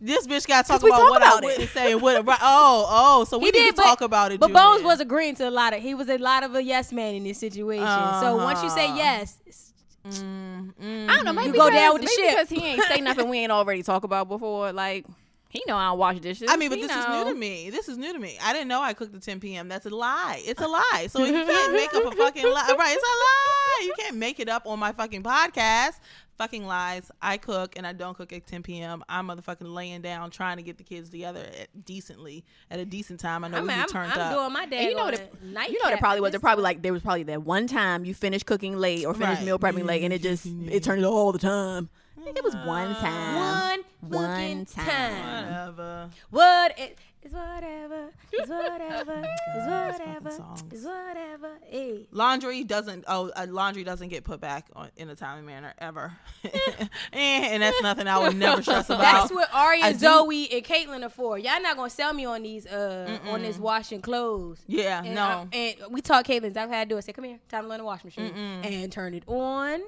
[0.00, 1.46] This bitch got to talk about talk what I about it.
[1.46, 1.92] wouldn't say.
[1.92, 2.86] and What, right, oh,
[3.20, 4.40] oh, so we He did, to but- talk about it.
[4.40, 5.80] But Bones was agreeing to a lot of.
[5.80, 7.86] He was a lot of a yes man in this situation.
[8.20, 8.96] So once you say Uh-huh.
[8.96, 9.60] yes, it's-
[10.06, 11.32] Mm, I don't know.
[11.32, 12.38] Maybe you go because, down with the maybe ship.
[12.38, 14.70] because he ain't say nothing we ain't already talked about before.
[14.72, 15.06] Like
[15.54, 16.48] he know I don't wash dishes.
[16.50, 17.70] I mean, but He this is new to me.
[17.70, 18.36] This is new to me.
[18.42, 19.68] I didn't know I cooked at 10 p.m.
[19.68, 20.42] That's a lie.
[20.44, 21.06] It's a lie.
[21.08, 22.74] So you can't make up a fucking lie.
[22.76, 22.92] Right?
[22.96, 23.86] It's a lie.
[23.86, 25.92] You can't make it up on my fucking podcast.
[26.38, 27.08] Fucking lies.
[27.22, 29.04] I cook and I don't cook at 10 p.m.
[29.08, 33.20] I'm motherfucking laying down trying to get the kids together at, decently at a decent
[33.20, 33.44] time.
[33.44, 34.32] I know I we mean, be I'm, turned I'm up.
[34.34, 34.88] doing my day.
[34.88, 35.14] You know what?
[35.14, 36.32] It, a you know what it probably was.
[36.32, 39.14] There this probably like there was probably that one time you finished cooking late or
[39.14, 39.46] finished Right.
[39.46, 41.88] meal prepping late, and it just it turned into all the time.
[42.24, 43.34] I think it was one time.
[43.36, 44.86] One One fucking time.
[44.86, 45.44] time.
[45.46, 46.10] Whatever.
[46.30, 48.10] What it is whatever.
[48.32, 49.22] It's whatever.
[49.22, 49.66] It's
[49.98, 50.30] whatever.
[50.36, 50.62] songs.
[50.72, 51.50] It's whatever.
[51.68, 52.06] Hey.
[52.12, 53.04] Laundry doesn't.
[53.08, 56.12] Oh, uh, laundry doesn't get put back on, in a timely manner ever,
[57.12, 59.00] and that's nothing I would never stress about.
[59.00, 61.38] That's what Aria, I do- Zoe, and Caitlin are for.
[61.38, 64.60] Y'all not gonna sell me on these uh on this washing clothes.
[64.66, 65.22] Yeah, And, no.
[65.52, 66.56] I- and we taught Caitlin.
[66.56, 67.04] I've had to do it.
[67.04, 69.80] Say, come here, time to learn the washing machine, and turn it on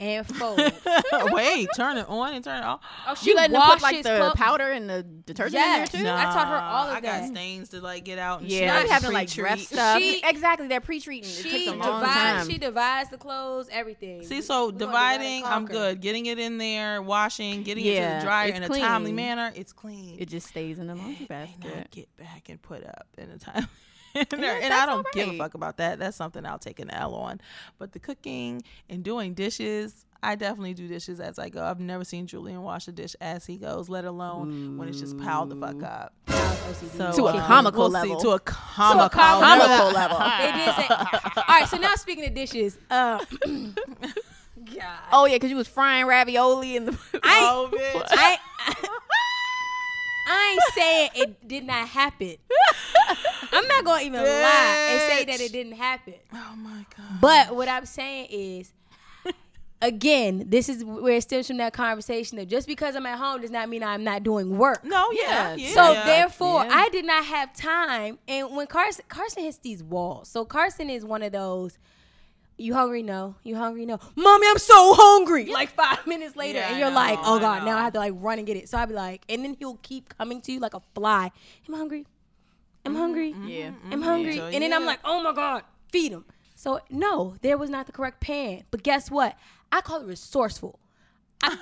[0.00, 0.58] and fold.
[1.32, 2.80] Wait, turn it on and turn it off.
[3.06, 4.32] oh, she You letting them put like the clothes.
[4.34, 5.92] powder and the detergent Yes.
[5.94, 6.16] in there too?
[6.16, 6.16] No.
[6.16, 8.40] I taught her all of I got stains to like get out.
[8.40, 8.88] And Yeah, shit.
[8.88, 9.42] they having like Pre-treat.
[9.56, 9.98] dress stuff.
[10.00, 11.28] She- exactly, they're pre-treating.
[11.30, 12.12] It She takes a long divides.
[12.46, 12.48] time.
[12.50, 14.24] She divides the clothes, everything.
[14.24, 16.00] See, so we gonna divide and dividing, I'm good.
[16.00, 19.52] Getting it in there, washing, getting it to the dryer it's in a timely manner,
[19.54, 20.16] it's clean.
[20.18, 21.90] it just stays in the laundry May not basket.
[21.90, 23.68] get back and put up in a time.
[24.14, 25.98] and I don't give a fuck about that.
[25.98, 27.40] That's something I'll take an L on.
[27.78, 31.64] But the cooking and doing dishes, I definitely do dishes as I go.
[31.64, 35.16] I've never seen Julian wash a dish as he goes, let alone when it's just
[35.18, 36.14] piled the fuck up.
[36.96, 38.08] So, To a um, comical we'll see.
[38.08, 38.20] level.
[38.20, 40.18] To a comical, Comical level.
[40.38, 43.74] They did all right, so now speaking of dishes, uh, God,
[45.12, 46.98] Oh yeah, because you was frying ravioli in the.
[47.22, 48.06] I, Oh, bitch.
[48.10, 48.74] I, I
[50.28, 52.36] ain't saying it did not happen.
[53.52, 56.14] I'm not gonna even lie and say that it didn't happen.
[56.32, 57.20] Oh my god.
[57.20, 58.72] But what I'm saying is,
[59.82, 63.40] again, this is where it stems from that conversation of just because I'm at home
[63.40, 64.84] does not mean I'm not doing work.
[64.84, 65.54] No, yeah.
[65.54, 65.54] Yeah.
[65.56, 65.74] yeah.
[65.74, 66.06] So yeah.
[66.06, 66.70] therefore, Yeah.
[66.74, 68.18] I did not have time.
[68.28, 71.78] And when Carson Carson hits these walls, so Carson is one of those.
[72.60, 73.02] You hungry?
[73.02, 73.36] No.
[73.42, 73.86] You hungry?
[73.86, 73.98] No.
[74.16, 75.46] Mommy, I'm so hungry.
[75.46, 77.78] Like five minutes later, Yeah, and you're know, like, oh I god, now.
[77.78, 78.68] I have to like run and get it.
[78.68, 81.30] So I'd be like, and then he'll keep coming to you like a fly.
[81.66, 82.06] I'm hungry.
[82.84, 83.40] I'm mm-hmm, mm-hmm, mm-hmm.
[83.40, 83.56] hungry.
[83.58, 83.70] Yeah.
[83.90, 84.36] I'm hungry.
[84.36, 86.24] So, and then I'm like, oh my God, feed him.
[86.54, 88.64] So no, there was not the correct pan.
[88.70, 89.36] But guess what?
[89.72, 90.79] I call it resourceful.
[91.42, 91.56] I-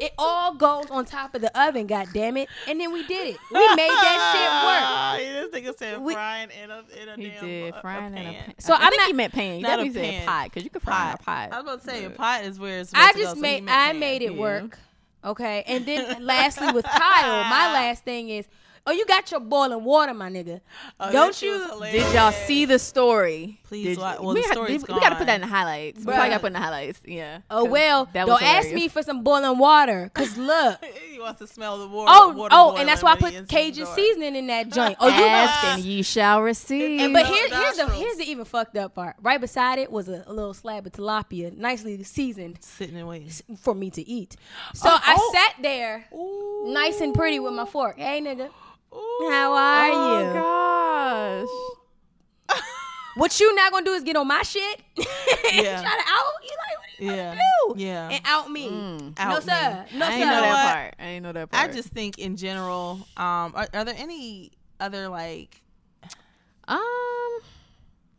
[0.00, 2.48] it all goes on top of the oven, god damn it.
[2.66, 3.36] And then we did it.
[3.52, 5.52] We made that shit work.
[5.52, 8.16] This nigga said We- frying in a in a He damn did frying in a
[8.16, 8.34] pan.
[8.46, 8.54] pan.
[8.58, 9.54] So I I'm think not- he meant pan.
[9.56, 11.24] He Not a definitely said pot because you could fry in a pot.
[11.24, 11.52] pot.
[11.52, 12.06] I was about to say Yeah.
[12.08, 12.92] a pot is where it's.
[12.94, 13.98] I supposed to just go, made he meant I pan.
[14.00, 14.38] made it Yeah.
[14.40, 14.78] work.
[15.24, 15.62] Okay.
[15.68, 18.46] And then lastly with Kyle, my last thing is,
[18.86, 20.60] oh, you got your boiling water, my nigga.
[20.98, 21.64] Oh, Don't you.
[21.92, 23.60] Did y'all see the story?
[23.72, 25.40] Please Did wa- you- well, we the ha- story's we, we gotta put that in
[25.40, 26.00] the highlights.
[26.00, 26.14] We Bruh.
[26.16, 27.00] probably gotta put in the highlights.
[27.06, 27.38] Yeah.
[27.50, 30.84] Oh well, that don't ask me for some boiling water, cause look.
[31.10, 32.10] he wants to smell the water.
[32.14, 34.46] Oh, water oh, and that's why I boiling when he put the Cajun seasoning in
[34.48, 34.96] that joint.
[35.00, 37.00] Oh, you Ask and ye shall receive.
[37.00, 39.16] And but No, here, here's the here's the even fucked up part.
[39.22, 43.30] Right beside it was a, a little slab of tilapia, nicely seasoned Sitting and waiting.
[43.56, 44.36] for me to eat.
[44.74, 45.32] So Oh, I oh.
[45.34, 46.72] sat there, Ooh.
[46.74, 47.98] nice and pretty, with my fork.
[47.98, 48.48] Hey, nigga,
[48.94, 49.28] Ooh.
[49.30, 50.32] how are oh you?
[50.34, 51.78] gosh.
[53.16, 54.80] What you not gonna do is get on my shit?
[55.52, 55.82] Yeah.
[55.82, 57.28] Try to out you like what are you Yeah.
[57.34, 57.40] gonna
[57.76, 57.82] do?
[57.82, 58.08] Yeah.
[58.10, 58.68] and out me.
[58.70, 59.00] Mm.
[59.18, 59.98] no Out sir, me.
[59.98, 60.14] no I sir.
[60.16, 60.94] ain't know know that part.
[60.98, 64.52] I ain't know that part I just think in general, um, are, are there any
[64.80, 65.60] other like
[66.68, 66.78] um.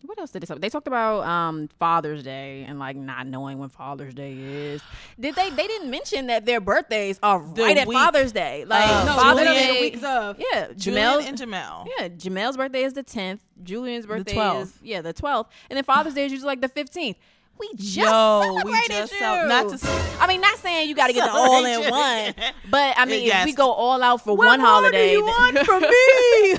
[0.06, 0.60] What else did they talk?
[0.60, 4.82] They talked about um Father's Day and like not knowing when Father's Day is.
[5.20, 5.50] Did they?
[5.50, 8.66] They didn't mention that their birthdays are right at Father's Day.
[8.66, 9.06] Like of.
[9.06, 9.76] no, Father's literally Day.
[9.76, 10.40] the weeks of.
[10.52, 11.88] Yeah, Julian Jamel's and Jamel?
[11.98, 13.44] Yeah, Jamel's birthday is the tenth.
[13.64, 14.62] Julian's birthday 12th.
[14.62, 17.18] is yeah the twelfth, and then Father's Day is usually like the fifteenth.
[17.60, 19.20] We just Yo, we celebrated just you.
[19.20, 19.90] cel- not to
[20.20, 22.34] I mean, not saying you got to get the all in one,
[22.70, 26.58] but I mean, if we go all out for one holiday, then- from me?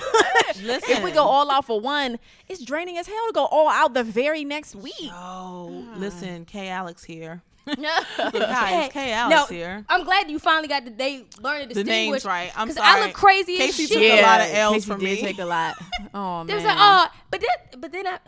[0.63, 2.19] Listen, if we go all out for one,
[2.49, 4.95] it's draining as hell to go all out the very next week.
[5.13, 6.69] Oh, listen, K.
[6.69, 7.43] Alex here.
[7.79, 8.01] yeah,
[8.33, 9.13] Guys, K.
[9.13, 9.85] Alex no, here.
[9.89, 12.25] I'm glad you finally got the they learned to The distinguish.
[12.25, 12.53] names right.
[12.57, 12.87] I'm sorry.
[12.87, 13.99] I look crazy as Casey shit.
[14.11, 15.21] took a lot of L's Casey from me.
[15.21, 15.75] take a lot.
[16.13, 16.47] Oh man.
[16.47, 18.19] There's like, oh, but then, but then I,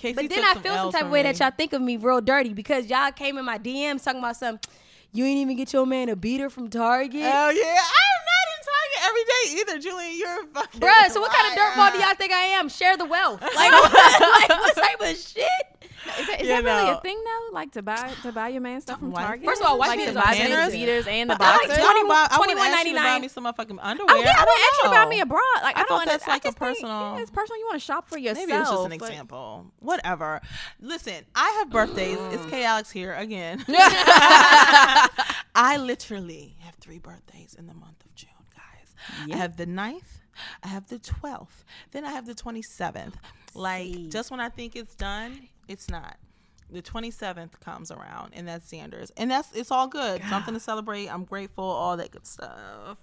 [0.00, 1.30] Casey but then I feel some type of way me.
[1.30, 4.36] that y'all think of me real dirty because y'all came in my DMs talking about
[4.36, 4.72] something.
[5.12, 8.60] You ain't even get your man a beater from Target, Hell yeah, I'm not in
[8.64, 10.18] Target every day either, Julian.
[10.18, 11.10] You're a fucking bruh.
[11.10, 12.68] So what kind of dirtball do y'all think I am?
[12.68, 15.69] Share the wealth, like, what, like what type of shit?
[16.18, 17.52] Is that, is You that really a thing though?
[17.54, 19.46] Like to buy to buy your man stuff from White- Target?
[19.46, 20.72] First of all, white like people are buy banners.
[20.72, 21.84] the beaters and the But I like boxers.
[21.84, 22.58] I would buy- I would $21.99.
[22.74, 24.16] ask you to buy me some motherfucking underwear.
[24.16, 25.38] Oh yeah, I would ask you to buy me a bra.
[25.62, 26.06] Like I, I don't.
[26.06, 27.58] that's like a just think, personal- yeah, it's personal.
[27.58, 28.48] You want to shop for yourself.
[28.48, 29.66] Maybe it's just an but- example.
[29.80, 30.40] Whatever.
[30.80, 32.18] Listen, I have birthdays.
[32.32, 33.64] It's K Alex here again.
[35.54, 38.94] I literally have three birthdays in the month of June, guys.
[39.32, 40.20] I have the 9th,
[40.62, 43.14] I have the 12th, then I have the 27th.
[43.54, 46.16] Like, just when I think it's done, it's not.
[46.68, 49.10] The 27th comes around, and that's Xander's.
[49.16, 50.22] And that's it's all good.
[50.28, 51.08] Something to celebrate.
[51.08, 52.98] I'm grateful, all that good stuff.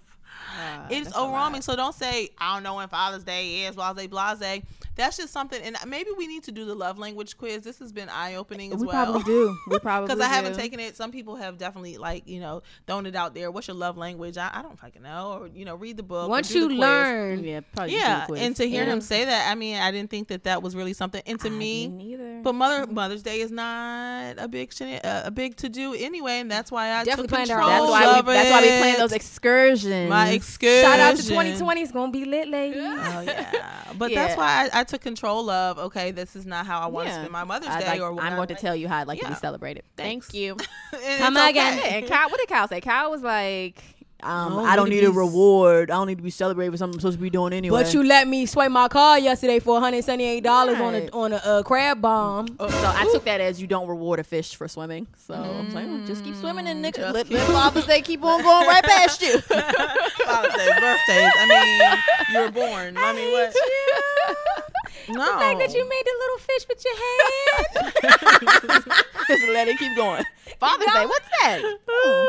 [0.89, 1.61] It's overwhelming.
[1.61, 4.61] So don't say I don't know when Father's Day is, blase blase.
[4.95, 7.61] That's just something, and maybe we need to do the love language quiz.
[7.61, 9.05] This has been eye opening as We well.
[9.05, 9.55] probably do.
[9.67, 10.95] We probably because I haven't taken it.
[10.97, 13.51] Some people have definitely like you know thrown it out there.
[13.51, 14.37] What's your love language?
[14.39, 15.37] I, I don't fucking know.
[15.41, 16.29] Or you know, read the book.
[16.29, 18.41] Once you learn, Yeah, probably Yeah, quiz.
[18.41, 18.93] and to hear Yeah.
[18.93, 21.21] him say that, I mean, I didn't think that that was really something.
[21.27, 22.41] And to I me, didn't either.
[22.43, 26.39] but Mother Mother's Day is not a big shit- uh, a big to do anyway,
[26.39, 28.33] and that's why I Definitely took planned our control that's why we.
[28.33, 30.09] That's why we plan those excursions.
[30.09, 30.33] My Mm.
[30.33, 30.83] excursion.
[30.89, 31.81] shout out to 2020.
[31.81, 32.81] It's gonna be lit, ladies.
[32.83, 34.25] Oh yeah, but Yeah.
[34.27, 35.77] that's why I, I took control of.
[35.79, 37.19] Okay, this is not how I want to Yeah.
[37.19, 38.61] spend my Mother's I'd Day, like- or what I'm I going to like.
[38.61, 39.83] tell you how I'd like to be celebrated.
[39.95, 40.27] Thanks.
[40.27, 40.55] Thank you.
[41.17, 41.79] Come it's again.
[41.79, 41.99] okay.
[41.99, 42.81] And Kyle, what did Kyle say?
[42.81, 43.81] Kyle was like,
[44.23, 45.91] um, don't I don't need need a reward.
[45.91, 47.83] I don't need to be celebrated for something I'm supposed to be doing anyway.
[47.83, 51.35] But you let me swipe my car yesterday for 178 dollars on a on a
[51.37, 52.47] uh, crab bomb.
[52.57, 55.05] so I took that as you don't reward a fish for swimming.
[55.17, 57.13] So I was like, well, just keep swimming and nigga.
[57.13, 59.39] Just Let, Father's Day keep on going right past you.
[59.41, 61.31] Father's Day, birthdays.
[61.37, 62.97] I mean, you were born.
[62.97, 63.55] I, mean, what?
[65.09, 65.23] No.
[65.37, 67.93] The fact that you made the little fish with your hand.
[69.29, 70.23] just let it keep going.
[70.59, 71.77] Father's Day, what's that?
[71.87, 72.26] Oh.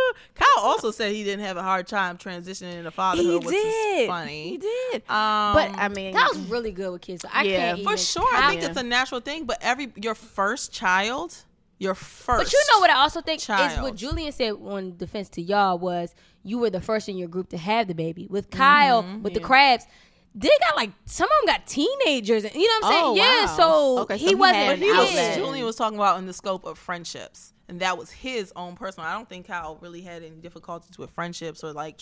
[0.60, 4.50] Kyle also said he didn't have a hard time transitioning into fatherhood, which is funny.
[4.50, 5.02] He did.
[5.10, 7.22] Um, but I mean, That was really good with kids.
[7.22, 8.68] So I Yeah, can't for even sure, I think Yeah.
[8.68, 9.44] it's a natural thing.
[9.44, 11.36] But every your first child,
[11.78, 12.44] your first.
[12.44, 13.48] But you know what I also think is
[13.80, 17.50] what Julian said on defense to y'all was you were the first in your group
[17.50, 18.26] to have the baby.
[18.28, 19.22] With Kyle, Mm-hmm.
[19.22, 19.86] with the crabs,
[20.34, 22.44] they got like some of them got teenagers.
[22.54, 23.04] You know what I'm saying?
[23.04, 23.46] Oh, yeah.
[23.46, 23.56] wow.
[23.56, 24.56] So Okay, so he he wasn't.
[24.56, 25.36] had But he was.
[25.36, 29.06] Julian was talking about in the scope of friendships, and that was his own personal.
[29.08, 32.00] I don't think Kyle really had any difficulties with friendships or like,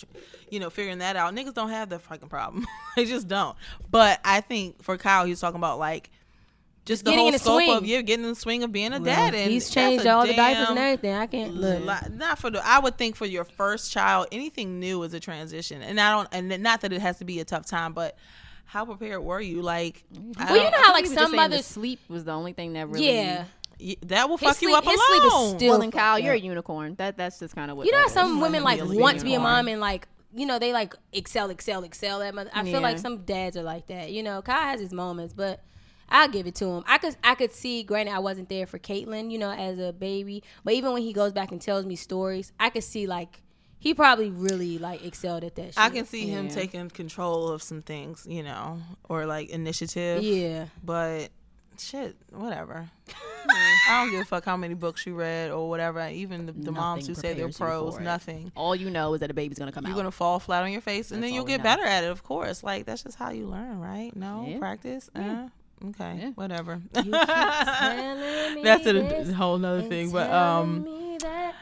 [0.49, 1.33] you know, figuring that out.
[1.35, 2.65] Niggas don't have that fucking problem;
[2.95, 3.55] they just don't.
[3.91, 6.09] But I think for Kyle, he was talking about like
[6.85, 7.69] just the Getting whole in the scope swing.
[7.77, 9.35] of yeah, getting in the swing of being a dad.
[9.35, 11.13] And He's changed all the diapers and everything.
[11.13, 11.83] I can't look.
[11.83, 12.65] lot- not for the.
[12.65, 16.29] I would think for your first child, anything new is a transition, and I don't.
[16.31, 18.17] And not that it has to be a tough time, but
[18.63, 19.61] how prepared were you?
[19.61, 20.05] Like,
[20.39, 22.31] Well, you know how like he was just some saying the mothers sleep was the
[22.31, 23.07] only thing that really.
[23.13, 23.45] Yeah.
[23.79, 26.15] Y- That will His fuck you sleep- up his sleep is still- Well, then Kyle,
[26.15, 26.95] fucked you're a unicorn.
[26.95, 28.13] That that's just kind of what You know, that how is.
[28.13, 31.49] some women like want to be a mom and like you know they like excel,
[31.49, 32.21] excel, excel.
[32.21, 32.49] At mother.
[32.53, 34.11] I feel like some dads are like that.
[34.11, 35.63] You know, Kyle has his moments, but
[36.09, 36.83] I'll give it to him.
[36.87, 37.83] I could I could see.
[37.83, 41.13] Granted, I wasn't there for Caitlyn, you know, as a baby, but even when he
[41.13, 43.41] goes back and tells me stories, I could see like
[43.79, 45.65] he probably really like excelled at that.
[45.67, 45.77] Shit.
[45.77, 50.23] I can see him taking control of some things, you know, or like initiative.
[50.23, 50.65] Yeah.
[50.83, 51.29] But
[51.79, 52.89] shit, whatever.
[53.89, 56.07] I don't give a fuck how many books you read or whatever.
[56.09, 58.51] Even the, the moms who say they're pros, nothing.
[58.55, 59.89] All you know is that a baby's gonna come out.
[59.89, 61.63] You're gonna fall flat on your face, and That's then you'll get know.
[61.63, 62.09] better at it.
[62.11, 64.13] Of course, like that's just how you learn, right?
[64.15, 64.57] No Yeah.
[64.59, 65.09] practice.
[65.15, 65.47] Uh,
[65.89, 66.29] okay, Yeah.
[66.35, 66.81] whatever.
[66.95, 70.11] You keep telling me that's a, whole nother thing.
[70.11, 70.83] But um,
[71.21, 71.55] that.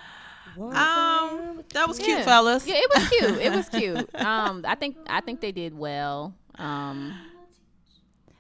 [0.58, 2.24] Um, that was cute, Yeah.
[2.26, 2.66] fellas.
[2.66, 3.38] Yeah, it was cute.
[3.42, 3.70] It was
[4.10, 4.16] cute.
[4.26, 6.34] Um, I think I think they did well.
[6.58, 7.14] Um,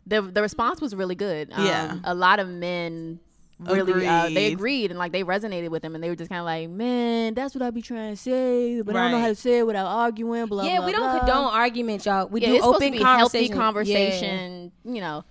[0.07, 1.49] the the response was really good.
[1.51, 1.97] Um, Yeah.
[2.03, 3.19] a lot of men
[3.57, 4.53] really uh, they Agreed.
[4.53, 7.33] agreed and like they resonated with him and they were just kind of like, man,
[7.33, 9.67] that's what I'd be trying to say, but I don't know how to say it
[9.67, 10.47] without arguing.
[10.47, 11.19] Blah yeah, blah, we don't blah.
[11.19, 12.27] condone arguments, y'all.
[12.27, 13.55] We Yeah, do it's open to be healthy conversation.
[13.57, 14.71] conversation.
[14.83, 15.23] You know,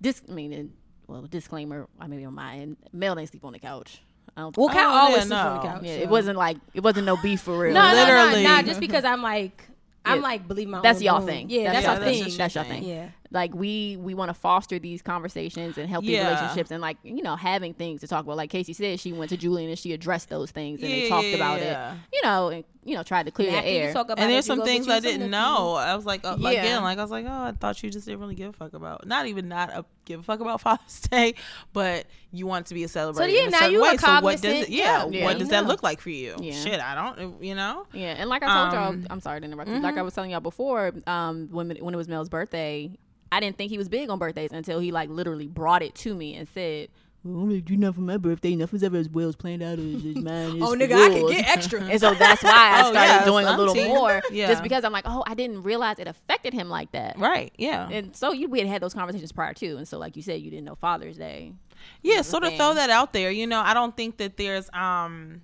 [0.00, 0.72] this I mean, and-
[1.08, 1.88] well, disclaimer.
[2.00, 4.00] I mean, on my end, Mel didn't sleep on the couch.
[4.34, 5.80] I don't, Well, Cal Oh, always yeah, sleeps on the couch.
[5.82, 6.02] yeah, so.
[6.02, 7.74] it wasn't like it wasn't no beef for real.
[7.74, 8.44] No, no, no, Literally.
[8.44, 8.62] no.
[8.62, 9.62] Just because I'm like,
[10.06, 10.22] I'm Yeah.
[10.22, 11.26] like, believe my That's own y'all room.
[11.26, 11.50] thing.
[11.50, 12.24] Yeah, That's that's, y'all our thing.
[12.24, 12.36] thing.
[12.38, 12.82] That's your thing.
[12.82, 12.88] thing.
[12.88, 13.08] Yeah.
[13.32, 16.28] Like we we want to foster these conversations and healthy Yeah.
[16.28, 19.30] relationships and like you know having things to talk about like casey said she went
[19.30, 21.94] to julian and she addressed those things and they talked about yeah.
[21.94, 24.18] it you know and you know tried to clear And the after air talk about
[24.18, 25.74] and there's some things get you I didn't know.
[25.74, 26.62] I was like, uh, like, Yeah.
[26.64, 28.74] again, like I was like, oh, I thought you just didn't really give a fuck
[28.74, 31.36] about, not even not a, give a fuck about Father's Day,
[31.72, 33.36] but you want to be a celebration.
[33.36, 33.96] yeah, now certain you are.
[33.98, 34.62] So what does cognizant.
[34.64, 34.68] it?
[34.70, 35.24] Yeah, Yeah.
[35.26, 36.34] what does that look like for you?
[36.40, 36.54] Yeah.
[36.54, 37.40] Shit, I don't.
[37.40, 37.86] You know.
[37.92, 40.12] yeah and like i told Um, y'all i'm sorry to interrupt you like i was
[40.14, 42.90] telling y'all before um when when it was mel's birthday
[43.32, 46.14] i didn't think he was big on birthdays until he like literally brought it to
[46.14, 46.88] me and said
[47.24, 48.56] well, I'm gonna do nothing for my birthday.
[48.56, 50.56] Nothing's ever as well as planned out as, as mine.
[50.56, 51.80] is Oh, for nigga, I can get extra.
[51.88, 53.86] And so that's why I Oh, started doing a little auntie.
[53.86, 54.48] more, Yeah.
[54.48, 57.16] just because I'm like, oh, I didn't realize it affected him like that.
[57.20, 57.52] Right.
[57.56, 57.88] Yeah.
[57.88, 60.40] And so you we had had those conversations prior to, and so like you said,
[60.40, 61.52] you didn't know Father's Day.
[62.02, 62.58] yeah sort of thing.
[62.58, 65.42] throw that out there you know i don't think that there's um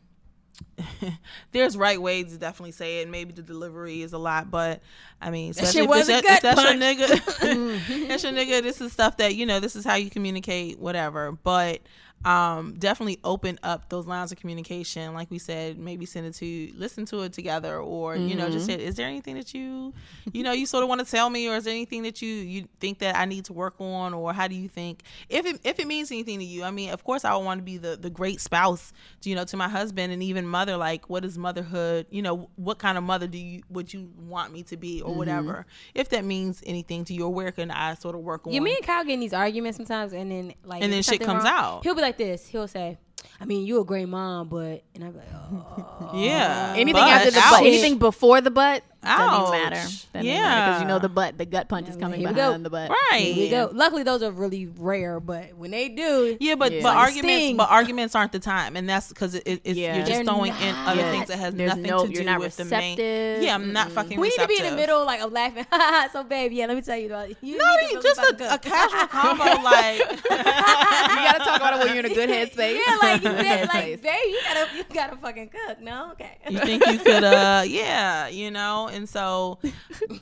[1.52, 4.80] there's right ways to definitely say it maybe the delivery is a lot but
[5.20, 6.80] i mean especially shit if, that, if that's punch.
[6.80, 10.10] your nigga that's your nigga this is stuff that you know this is how you
[10.10, 11.80] communicate whatever but
[12.24, 15.14] um definitely open up those lines of communication.
[15.14, 18.66] Like we said maybe send it to listen to it together or you know just
[18.66, 19.94] say is there anything that you
[20.32, 22.28] you know you sort of want to tell me or is there anything that you
[22.28, 25.02] you think that i need to work on or how do you think?
[25.28, 27.58] If it if it means anything to you i mean of course i would want
[27.58, 30.76] to be the the great spouse to, you know to my husband and even mother
[30.76, 32.06] like what is motherhood?
[32.10, 35.14] You know what kind of mother do you would you want me to be or
[35.14, 35.66] whatever?
[35.94, 38.60] If that means anything to you or where can i sort of work on Yeah,
[38.60, 41.44] me and Kyle get in these arguments sometimes, and then like, And then shit comes
[41.44, 41.82] wrong, out.
[41.84, 42.46] He'll be like this.
[42.46, 42.96] He'll say,
[43.40, 47.30] "I mean, you a great mom, but," and I'm like, "Oh, yeah Anything but- after
[47.30, 47.50] the ouch.
[47.50, 49.76] butt, anything before the butt doesn't matter.
[49.76, 52.62] Doesn't yeah, because you know the butt, the gut punch is coming here behind go.
[52.64, 52.90] the butt.
[52.90, 56.72] right here we go." Luckily, those are really rare, but when they do, Yeah, but
[56.72, 56.80] Yeah.
[56.82, 57.56] but Like arguments sting.
[57.56, 59.96] but arguments aren't the time, and that's because it, it, it's Yeah.
[59.96, 61.10] you're just They're throwing in other not.
[61.12, 62.98] things that has There's nothing no- to you're do not with the main.
[62.98, 63.42] receptive.
[63.44, 64.18] Yeah, I'm not fucking.
[64.18, 65.66] we need to be in the middle, like of laughing.
[66.12, 67.56] so, babe, yeah, let me tell you about you.
[67.56, 72.04] No, you- just a, a casual combo, like you gotta talk about it when you're
[72.04, 72.78] in a good headspace.
[72.86, 74.02] yeah, like you Good bet, like headspace.
[74.02, 75.80] babe, you gotta you gotta fucking cook.
[75.80, 76.38] No, okay.
[76.48, 79.58] you think you could, uh, yeah, you know, and so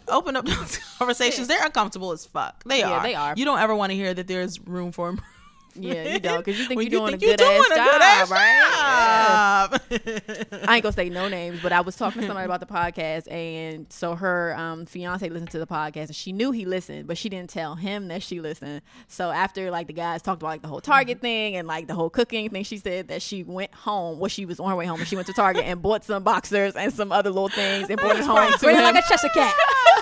[0.09, 1.49] open up those conversations.
[1.49, 2.62] They're uncomfortable as fuck.
[2.64, 3.03] They Yeah, are.
[3.03, 3.35] they are.
[3.37, 5.09] You don't ever want to hear that there's room for.
[5.11, 5.33] improvement.
[5.79, 7.77] Yeah, you don't, because you think you're doing think a you're good ass doing a
[7.77, 9.70] job, good ass right?
[10.51, 10.66] job.
[10.68, 13.31] I ain't gonna say no names, but I was talking to somebody about the podcast,
[13.31, 17.18] and so her um, fiance listened to the podcast, and she knew he listened, but
[17.18, 18.83] she didn't tell him that she listened.
[19.09, 21.95] So after like the guys talked about like the whole Target thing and like the
[21.95, 24.18] whole cooking thing, she said that she went home.
[24.18, 26.22] Well, she was on her way home, and she went to Target and bought some
[26.22, 28.83] boxers and some other little things and brought it home to him.
[28.83, 29.55] like a Cheshire cat.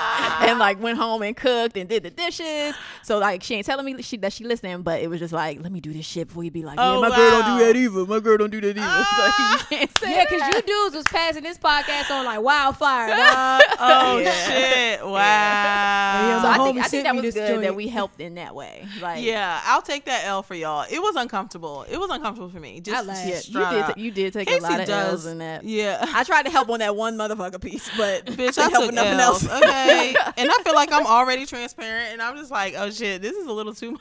[0.41, 2.75] and like went home and cooked and did the dishes.
[3.03, 5.64] So like she ain't telling me she, that she listened, but it was just like,
[5.65, 7.65] let me do this shit before you be like, yeah, Oh, my girl don't do
[7.65, 8.05] that either.
[8.07, 8.81] My girl don't do that either.
[8.87, 9.65] Ah.
[9.67, 13.09] So you can't say Yeah, because you dudes was passing this podcast on like wildfire,
[13.17, 13.63] dog.
[13.81, 14.47] oh Yeah.
[14.47, 15.05] shit!
[15.07, 15.11] Wow.
[15.13, 18.35] Yeah, So I think, homie I think that was this good that we helped in
[18.35, 18.87] that way.
[19.01, 20.85] Like, Yeah, I'll take that L for y'all.
[20.91, 21.87] It was uncomfortable.
[21.91, 22.81] It was uncomfortable for me.
[22.81, 23.27] Just I laughed.
[23.27, 23.81] yeah, you did.
[23.83, 23.87] up.
[23.95, 25.13] ta- you did take Casey a lot of does.
[25.13, 25.65] L's in that.
[25.65, 26.05] Yeah.
[26.15, 28.95] I tried to help on that one motherfucker piece, but Bitch, couldn't I help took
[28.95, 29.63] nothing L's, else.
[29.63, 30.15] okay?
[30.37, 33.47] and I feel like I'm already transparent, and I'm just like, oh shit, this is
[33.47, 34.01] a little too much.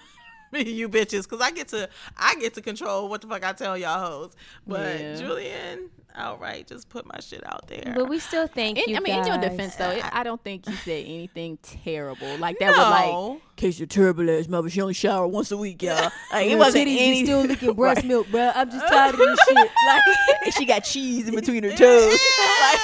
[0.63, 3.53] for You bitches, because I get to I get to control what the fuck I
[3.53, 4.33] tell y'all hoes.
[4.67, 5.15] But Yeah.
[5.15, 7.91] Julian, outright just put my shit out there.
[7.95, 8.95] But we still thank In, you.
[8.97, 12.59] I mean, in your defense though, it, I don't think you said anything terrible like
[12.59, 12.69] that.
[12.69, 13.27] Was No.
[13.33, 14.69] like, case you're terrible ass mother.
[14.69, 16.11] She only shower once a week, y'all.
[16.31, 17.23] Like, it wasn't titties any.
[17.25, 18.05] still licking breast Right.
[18.05, 18.51] milk, bro.
[18.55, 19.55] I'm just tired of this shit.
[19.87, 20.01] Like,
[20.45, 22.11] and she got cheese in between her toes.
[22.11, 22.79] like,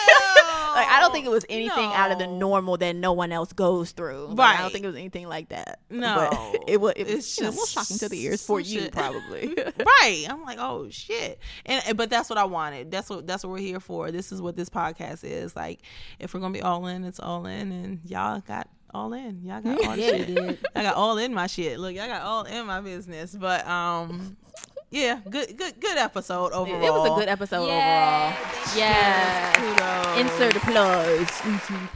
[0.73, 3.53] like, I don't think it was anything out of the normal that no one else
[3.53, 4.27] goes through.
[4.27, 5.79] Like, I don't think it was anything like that.
[5.89, 6.27] No.
[6.31, 6.93] but it was.
[6.95, 8.91] It was It's you know, just shocking to the ears for you, shit.
[8.91, 9.53] probably.
[9.79, 10.25] right.
[10.29, 11.39] I'm like, oh shit.
[11.65, 12.91] And and- but that's what I wanted.
[12.91, 14.11] That's what that's what we're here for.
[14.11, 15.55] This is what this podcast is.
[15.55, 15.81] Like,
[16.19, 19.43] if we're gonna be all in, it's all in, and y'all got all in.
[19.43, 20.59] Y'all got all Yeah, shit.
[20.75, 21.79] I got all in my shit.
[21.79, 23.35] Look, I got all in my business.
[23.35, 24.37] But um,
[24.91, 26.83] yeah, good good good episode overall.
[26.83, 28.33] it was a good episode Yeah.
[28.35, 28.75] overall.
[28.75, 29.55] Yes.
[29.55, 30.17] Kudos.
[30.19, 31.41] Insert applause.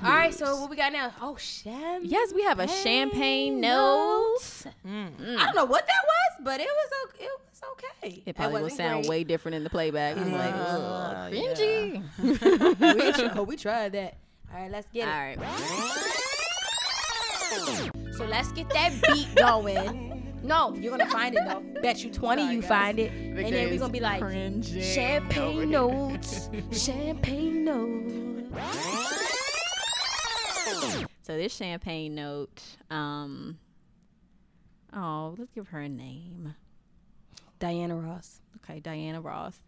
[0.04, 1.12] all right, so what we got now?
[1.22, 2.06] Oh, champagne.
[2.06, 4.38] Yes, we have a champagne note.
[4.86, 5.12] Mm.
[5.18, 5.38] Mm.
[5.38, 8.22] I don't know what that was, but it was o- it was okay.
[8.26, 9.10] It probably will wasn't sound great.
[9.10, 10.18] way different in the playback.
[10.18, 11.54] I'm like, Uh, ugh, yeah.
[11.54, 12.04] cringy.
[13.06, 14.18] we, tr- oh, we tried that.
[14.54, 15.38] All right, let's get All it.
[15.40, 15.60] All right.
[18.18, 20.10] So let's get that beat going.
[20.44, 21.64] No, you're gonna find it though.
[21.82, 24.22] Bet you twenty you find it, and then we're gonna be like
[24.82, 28.60] champagne notes, champagne notes.
[31.22, 33.58] So this champagne note, um,
[34.94, 36.56] oh, let's give her a name.
[37.60, 38.42] Diana Ross.
[38.58, 39.62] Okay, Diana Ross.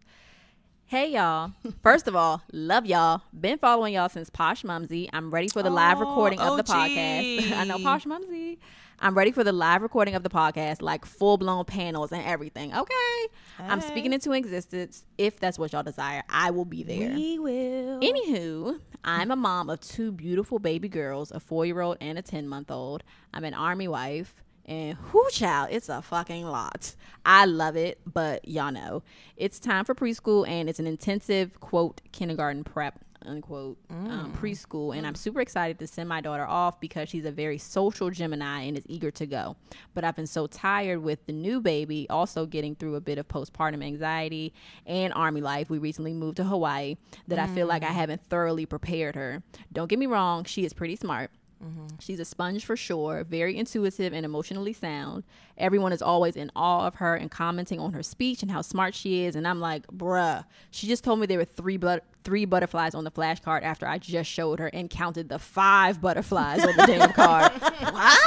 [0.84, 1.52] Hey y'all.
[1.82, 3.22] First of all, love y'all.
[3.38, 5.08] Been following y'all since Posh Mumsy.
[5.12, 7.52] I'm ready for the live Oh, recording of the podcast.
[7.52, 8.58] I know Posh Mumsy.
[8.98, 12.74] I'm ready for the live recording of the podcast, like full blown panels and everything.
[12.74, 13.26] Okay.
[13.58, 15.04] I'm speaking into existence.
[15.18, 17.14] If that's what y'all desire, I will be there.
[17.14, 18.00] We will.
[18.00, 22.22] Anywho, I'm a mom of two beautiful baby girls, a four year old and a
[22.22, 23.02] 10 month old.
[23.34, 24.34] I'm an army wife.
[24.64, 26.96] And whoo, child, it's a fucking lot.
[27.24, 29.04] I love it, but y'all know
[29.36, 34.40] it's time for preschool and it's an intensive, quote, kindergarten prep, unquote, um, mm.
[34.40, 34.96] preschool.
[34.96, 35.18] And I'm mm.
[35.18, 38.84] super excited to send my daughter off because she's a very social Gemini and is
[38.86, 39.56] eager to go.
[39.94, 43.28] But I've been so tired with the new baby also getting through a bit of
[43.28, 44.52] postpartum anxiety
[44.86, 45.70] and army life.
[45.70, 46.96] We recently moved to Hawaii
[47.28, 47.94] that I feel like I mm.
[47.94, 49.42] haven't thoroughly prepared her.
[49.72, 51.30] Don't get me wrong, she is pretty smart.
[51.64, 51.86] Mm-hmm.
[52.00, 55.24] She's a sponge for sure, very intuitive and emotionally sound.
[55.56, 58.94] Everyone is always in awe of her and commenting on her speech and how smart
[58.94, 59.34] she is.
[59.34, 63.04] And I'm like, bruh, she just told me there were three but- three butterflies on
[63.04, 67.12] the flashcard after I just showed her and counted the five butterflies on the damn
[67.14, 67.52] card.
[67.52, 68.18] what?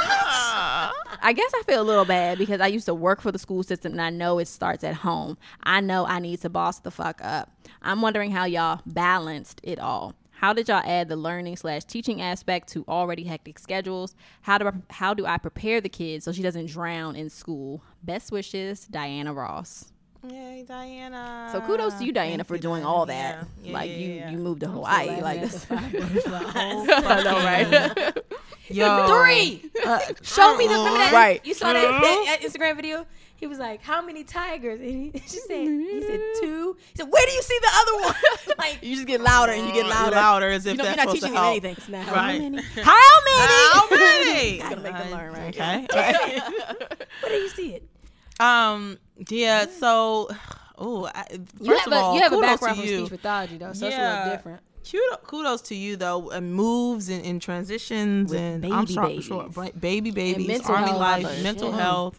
[1.22, 3.62] I guess I feel a little bad because I used to work for the school
[3.62, 5.36] system and I know it starts at home.
[5.62, 7.50] I know I need to boss the fuck up.
[7.82, 10.14] I'm wondering how y'all balanced it all.
[10.40, 14.14] How did y'all add the learning slash teaching aspect to already hectic schedules?
[14.40, 17.84] How do I, how do I prepare the kids so she doesn't drown in school?
[18.02, 19.92] Best wishes, Diana Ross.
[20.26, 21.50] Yay, Diana.
[21.52, 22.94] So kudos to you, Diana, Thank for you, doing Diana.
[22.94, 23.46] all that.
[23.62, 24.30] Yeah, yeah, like yeah, you, yeah.
[24.30, 25.20] you moved to Hawaii.
[25.20, 25.66] Like this.
[25.70, 28.16] I know, right?
[28.68, 29.08] Yo.
[29.08, 29.62] Three.
[30.22, 31.44] Show me the remember that Right.
[31.44, 33.04] You saw that, that Instagram video.
[33.40, 36.76] He was like, "How many tigers?" And he, she said, "He said two.
[36.92, 38.14] He said, "Where do you see the other one?"
[38.58, 40.14] like, You just get louder and you get louder.
[40.16, 41.50] louder as if You know, that's you're not supposed to teaching them help.
[41.50, 41.76] anything.
[41.78, 42.84] it's not Right.
[42.84, 43.62] How many?
[43.72, 44.50] How many?
[44.58, 45.48] It's gonna make them learn, right?
[45.58, 46.40] Okay.
[47.22, 47.88] Where do you see it?
[48.40, 48.98] um.
[49.28, 49.66] Yeah.
[49.78, 50.28] So.
[50.82, 51.04] Oh.
[51.12, 52.98] First You have of a all, you have a background to from you.
[53.06, 54.18] speech pathology though, so it's a Yeah.
[54.24, 54.60] little different.
[54.90, 56.30] Kudos, kudos to you though.
[56.30, 59.24] And moves and, and transitions With and baby I'm sure, babies.
[59.26, 61.00] sure ba- baby babies, mental army health.
[61.00, 61.76] life, mental yeah.
[61.82, 62.18] health,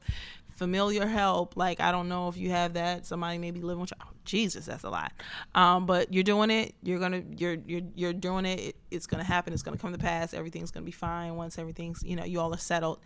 [0.62, 1.58] familiar help.
[1.58, 3.08] Like I don't know if you have that.
[3.08, 3.98] Somebody maybe living with you.
[4.00, 5.12] Oh, Jesus, that's a lot.
[5.56, 6.76] Um, but you're doing it.
[6.84, 8.60] You're gonna you're you're you're doing it.
[8.60, 8.76] it.
[8.92, 9.54] It's gonna happen.
[9.54, 10.36] It's gonna come to pass.
[10.36, 13.00] Everything's gonna be fine once everything's you know you all are settled.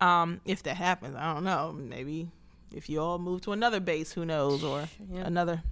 [0.00, 1.72] Um, if that happens, I don't know.
[1.78, 2.28] Maybe
[2.74, 5.62] if you all move to another base, who knows, or another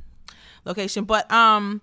[0.64, 1.02] location.
[1.02, 1.80] But um,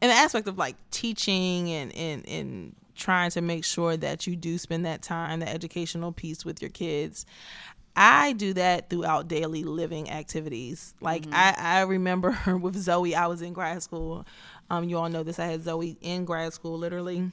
[0.00, 4.36] in the aspect of like teaching and and and trying to make sure that you
[4.36, 7.26] do spend that time, the educational piece with your kids.
[7.94, 10.94] I do that throughout daily living activities.
[11.00, 14.26] Like I, I remember with Zoe, I was in grad school.
[14.70, 15.38] Um, you all know this.
[15.38, 17.30] I had Zoe in grad school, literally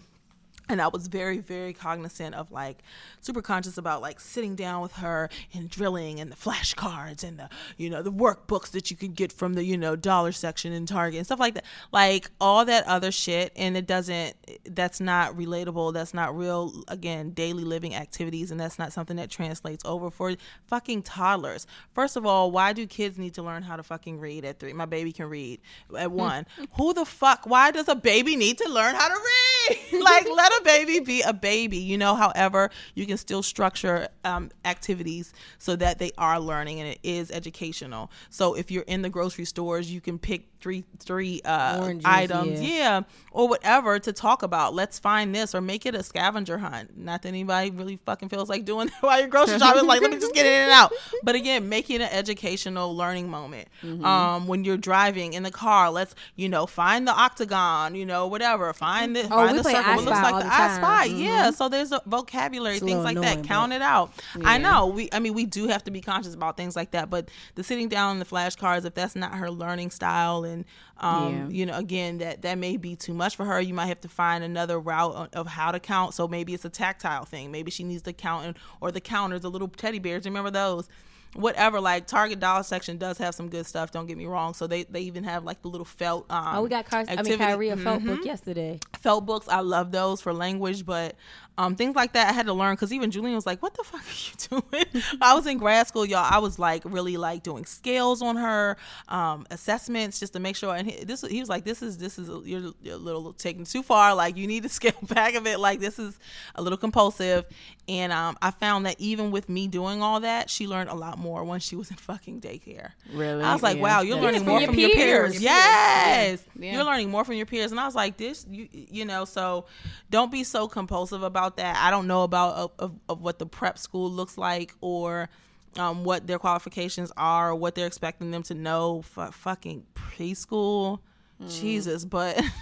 [0.69, 2.83] and I was very, very cognizant of like
[3.21, 7.49] super conscious about like sitting down with her and drilling and the flashcards and the
[7.77, 10.85] you know the workbooks that you can get from the you know dollar section in
[10.85, 13.51] Target and stuff like that, like all that other shit.
[13.55, 14.35] And it doesn't.
[14.63, 15.93] That's not relatable.
[15.93, 16.83] That's not real.
[16.87, 20.35] Again, daily living activities, and that's not something that translates over for
[20.67, 21.65] fucking toddlers.
[21.93, 24.73] First of all, why do kids need to learn how to fucking read at three?
[24.73, 25.61] My baby can read
[25.97, 26.45] at one.
[26.77, 27.45] Who the fuck?
[27.45, 29.39] Why does a baby need to learn how to read?
[30.03, 31.77] like, let a baby be a baby.
[31.77, 36.89] You know, however, you can still structure um, activities so that they are learning and
[36.89, 38.11] it is educational.
[38.29, 42.61] So if you're in the grocery stores, you can pick three three uh, Oranges, items,
[42.61, 42.69] yeah.
[42.69, 43.01] yeah,
[43.31, 44.73] or whatever to talk about.
[44.73, 46.97] Let's find this or make it a scavenger hunt.
[46.97, 49.85] Not that anybody really fucking feels like doing that while you're grocery shopping.
[49.85, 50.93] like, let me just get in and out.
[51.23, 53.67] But again, make it an educational learning moment.
[53.83, 54.05] Mm-hmm.
[54.05, 58.27] Um, when you're driving in the car, let's you know find the octagon, you know
[58.27, 58.73] whatever.
[58.73, 59.79] Find the Oh, find the circle.
[59.79, 60.69] I What looks like the I time.
[60.69, 60.83] Mm-hmm.
[60.83, 61.03] spy.
[61.05, 61.51] Yeah.
[61.51, 63.47] So there's a vocabulary It's things little like annoying, that.
[63.47, 64.11] Count it out.
[64.43, 64.87] I know.
[64.87, 67.09] We I mean we do have to be conscious about things like that.
[67.09, 70.65] But the sitting down and the flashcards, if that's not her learning style and
[71.01, 71.47] um, Yeah.
[71.49, 73.61] you know, again, that that may be too much for her.
[73.61, 76.13] You might have to find another route of- of how to count.
[76.13, 77.51] So maybe it's a tactile thing.
[77.51, 80.25] Maybe she needs to count and, or the counters, the little teddy bears.
[80.25, 80.89] Remember those?
[81.35, 83.91] Whatever, like Target dollar section does have some good stuff.
[83.91, 84.53] Don't get me wrong.
[84.53, 86.25] So they, they even have like the little felt.
[86.31, 88.79] Um, Oh, we got Car- I mean, activity- Kyrie a felt Mhm book yesterday.
[88.99, 89.47] felt books.
[89.47, 91.15] I love those for language, but
[91.57, 93.83] um, things like that I had to learn because even Julian was like, "What the
[93.83, 94.61] fuck are you
[94.93, 96.25] doing?" I was in grad school, y'all.
[96.27, 98.77] I was like really like doing scales on her,
[99.09, 100.73] um, assessments just to make sure.
[100.73, 103.33] And he, this he was like, "This is this is a, you're, you're a little
[103.33, 104.15] taking too far.
[104.15, 105.59] Like you need to scale back a bit.
[105.59, 106.17] Like this is
[106.55, 107.45] a little compulsive."
[107.89, 111.17] And um, I found that even with me doing all that, she learned a lot
[111.19, 112.91] more when she was in fucking daycare.
[113.13, 113.43] Really?
[113.43, 113.83] I was like, Yeah.
[113.83, 114.23] wow, you're Yeah.
[114.23, 115.31] learning From more your from your peers.
[115.33, 115.41] peers.
[115.43, 116.43] Yes.
[116.57, 116.73] Yeah.
[116.73, 117.71] You're learning more from your peers.
[117.71, 119.65] And I was like, this, you, you know, so
[120.09, 121.75] don't be so compulsive about that.
[121.77, 125.29] I don't know about of, of, of what the prep school looks like or
[125.77, 129.03] um, what their qualifications are, or what they're expecting them to know.
[129.15, 130.99] F- fucking preschool.
[131.47, 132.05] Jesus.
[132.05, 132.41] But.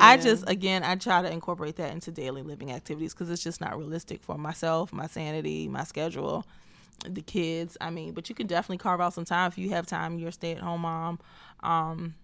[0.00, 3.60] I just again I try to incorporate that into daily living activities because it's just
[3.60, 6.44] not realistic for myself, my sanity, my schedule,
[7.08, 7.76] the kids.
[7.80, 10.18] I mean, but you can definitely carve out some time if you have time.
[10.18, 11.18] You're a stay at home mom.
[11.62, 12.14] Um,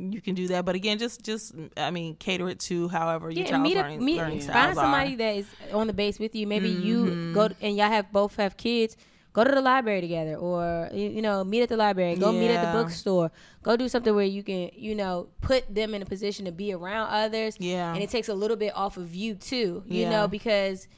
[0.00, 3.44] you can do that, but again, just just I mean, cater it to however your
[3.44, 5.16] Yeah, child's meet up, learning, meet, learning find somebody are.
[5.16, 6.46] that is on the base with you.
[6.46, 6.82] Maybe Mm-hmm.
[7.28, 8.96] you go and y'all have both have kids.
[9.32, 12.16] Go to the library together, or you know, meet at the library.
[12.16, 13.30] Go meet at the bookstore.
[13.62, 16.72] Go do something where you can, you know, put them in a position to be
[16.72, 17.56] around others.
[17.60, 17.92] Yeah.
[17.92, 19.82] and it takes a little bit off of you too.
[19.86, 20.10] You Yeah.
[20.10, 20.88] know, because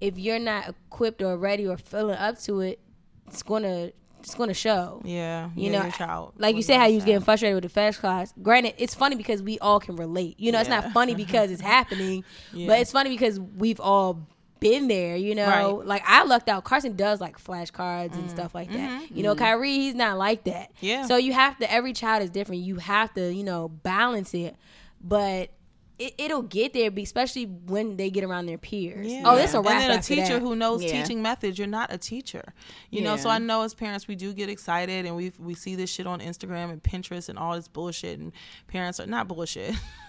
[0.00, 2.78] if you're not equipped or ready or feeling up to it,
[3.30, 5.00] it's gonna it's gonna show.
[5.04, 6.34] Yeah, You yeah, know, your child.
[6.36, 8.34] like you said, how you was getting frustrated with the flash class.
[8.42, 10.38] Granted, it's funny because we all can relate.
[10.38, 12.22] You know, it's not funny because it's happening,
[12.52, 12.66] Yeah.
[12.66, 14.26] but it's funny because we've all
[14.60, 15.16] been there.
[15.16, 15.64] You know, Right.
[15.64, 15.88] Mm-hmm.
[15.88, 16.64] like I lucked out.
[16.64, 19.10] Carson does like flashcards and stuff like that.
[19.10, 20.70] You know, Kyrie, he's not like that.
[20.80, 21.06] Yeah.
[21.06, 21.72] So you have to.
[21.72, 22.60] Every child is different.
[22.60, 24.54] You have to, you know, balance it,
[25.00, 25.48] but.
[26.00, 29.06] It, it'll get there, especially when they get around their peers.
[29.06, 29.22] Yeah.
[29.26, 30.40] Oh, this a and wrap then a teacher that.
[30.42, 30.92] who knows Yeah.
[31.02, 31.58] teaching methods.
[31.58, 32.54] You're not a teacher,
[32.90, 33.16] you know.
[33.18, 36.06] So I know as parents we do get excited and we we see this shit
[36.06, 38.32] on Instagram and Pinterest and all this bullshit and
[38.66, 39.74] parents are not bullshit,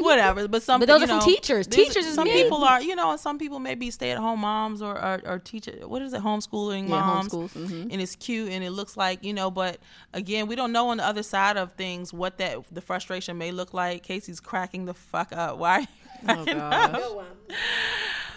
[0.00, 0.48] whatever.
[0.48, 1.66] But some But those are from know, teachers.
[1.66, 2.42] these- Teachers is some me.
[2.42, 5.20] people are you know and some people may be stay at home moms or or,
[5.24, 5.72] or teacher.
[5.86, 6.20] What is it?
[6.22, 7.32] Homeschooling Yeah, moms.
[7.32, 7.88] mhm.
[7.92, 9.50] And it's cute and it looks like you know.
[9.50, 9.78] But
[10.12, 13.50] again, we don't know on the other side of things what that the frustration may
[13.52, 14.02] look like.
[14.02, 15.58] Casey's cracking the fuck up.
[15.58, 15.86] Why?
[16.26, 17.02] Oh gosh.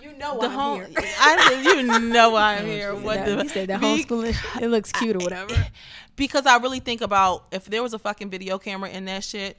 [0.03, 0.85] You know the home.
[0.97, 2.93] I you know why I'm here.
[2.93, 5.55] What the you said that be- homeschooling, it looks cute or whatever.
[6.17, 9.55] Because I really think about if there was a fucking video camera in that shit.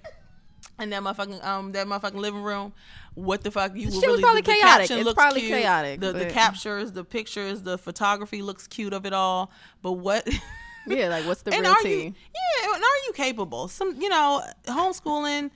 [0.81, 2.72] In that motherfucking um that motherfucking living room,
[3.14, 4.79] what the fuck you would shit was really probably the, the chaotic.
[4.81, 5.53] caption It's looks probably cute.
[5.53, 9.53] chaotic, The the captures, the pictures, the photography looks cute of it all.
[9.83, 10.29] But what
[10.87, 11.89] Yeah, like what's the and are tea?
[11.89, 15.51] you yeah and are you capable some you know homeschooling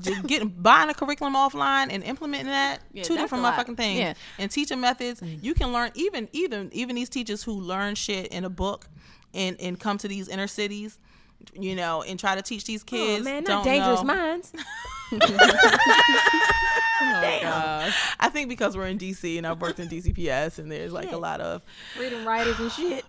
[0.00, 4.14] j- getting buying a curriculum offline and implementing that Yeah, two different motherfucking things Yeah.
[4.38, 5.42] and teaching methods mm.
[5.42, 8.86] you can learn even even even these teachers who learn shit in a book
[9.34, 10.98] and and come to these inner cities
[11.54, 14.14] you know and try to teach these oh, kids oh, man, don't dangerous know.
[14.14, 14.52] minds.
[16.98, 17.94] Oh gosh.
[18.18, 21.16] I think because we're in DC and I've worked in DCPS and there's like a
[21.16, 21.62] lot of
[21.98, 23.04] reading writers and shit.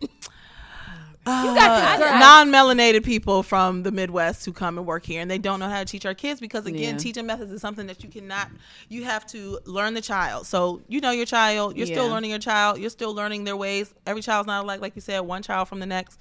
[1.28, 2.20] Uh, got this, girl.
[2.20, 5.80] non-melanated people from the Midwest who come and work here, and they don't know how
[5.80, 6.98] to teach our kids because again, Yeah.
[6.98, 8.50] teaching methods is something that you cannot.
[8.90, 10.48] You have to learn the child.
[10.48, 11.76] So you know your child.
[11.78, 12.80] You're still learning your child.
[12.80, 13.94] You're still learning their ways.
[14.06, 16.20] Every child's not alike, like you said, one child from the next,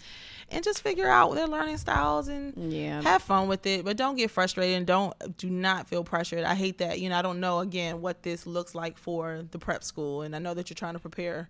[0.50, 3.02] and just figure out their learning styles and Yeah.
[3.02, 3.84] have fun with it.
[3.84, 6.44] But don't get frustrated and don't do not feel pressured.
[6.44, 7.00] I hate that.
[7.00, 10.34] You know, I don't know again what this looks like for the prep school, and
[10.34, 11.48] I know that you're trying to prepare.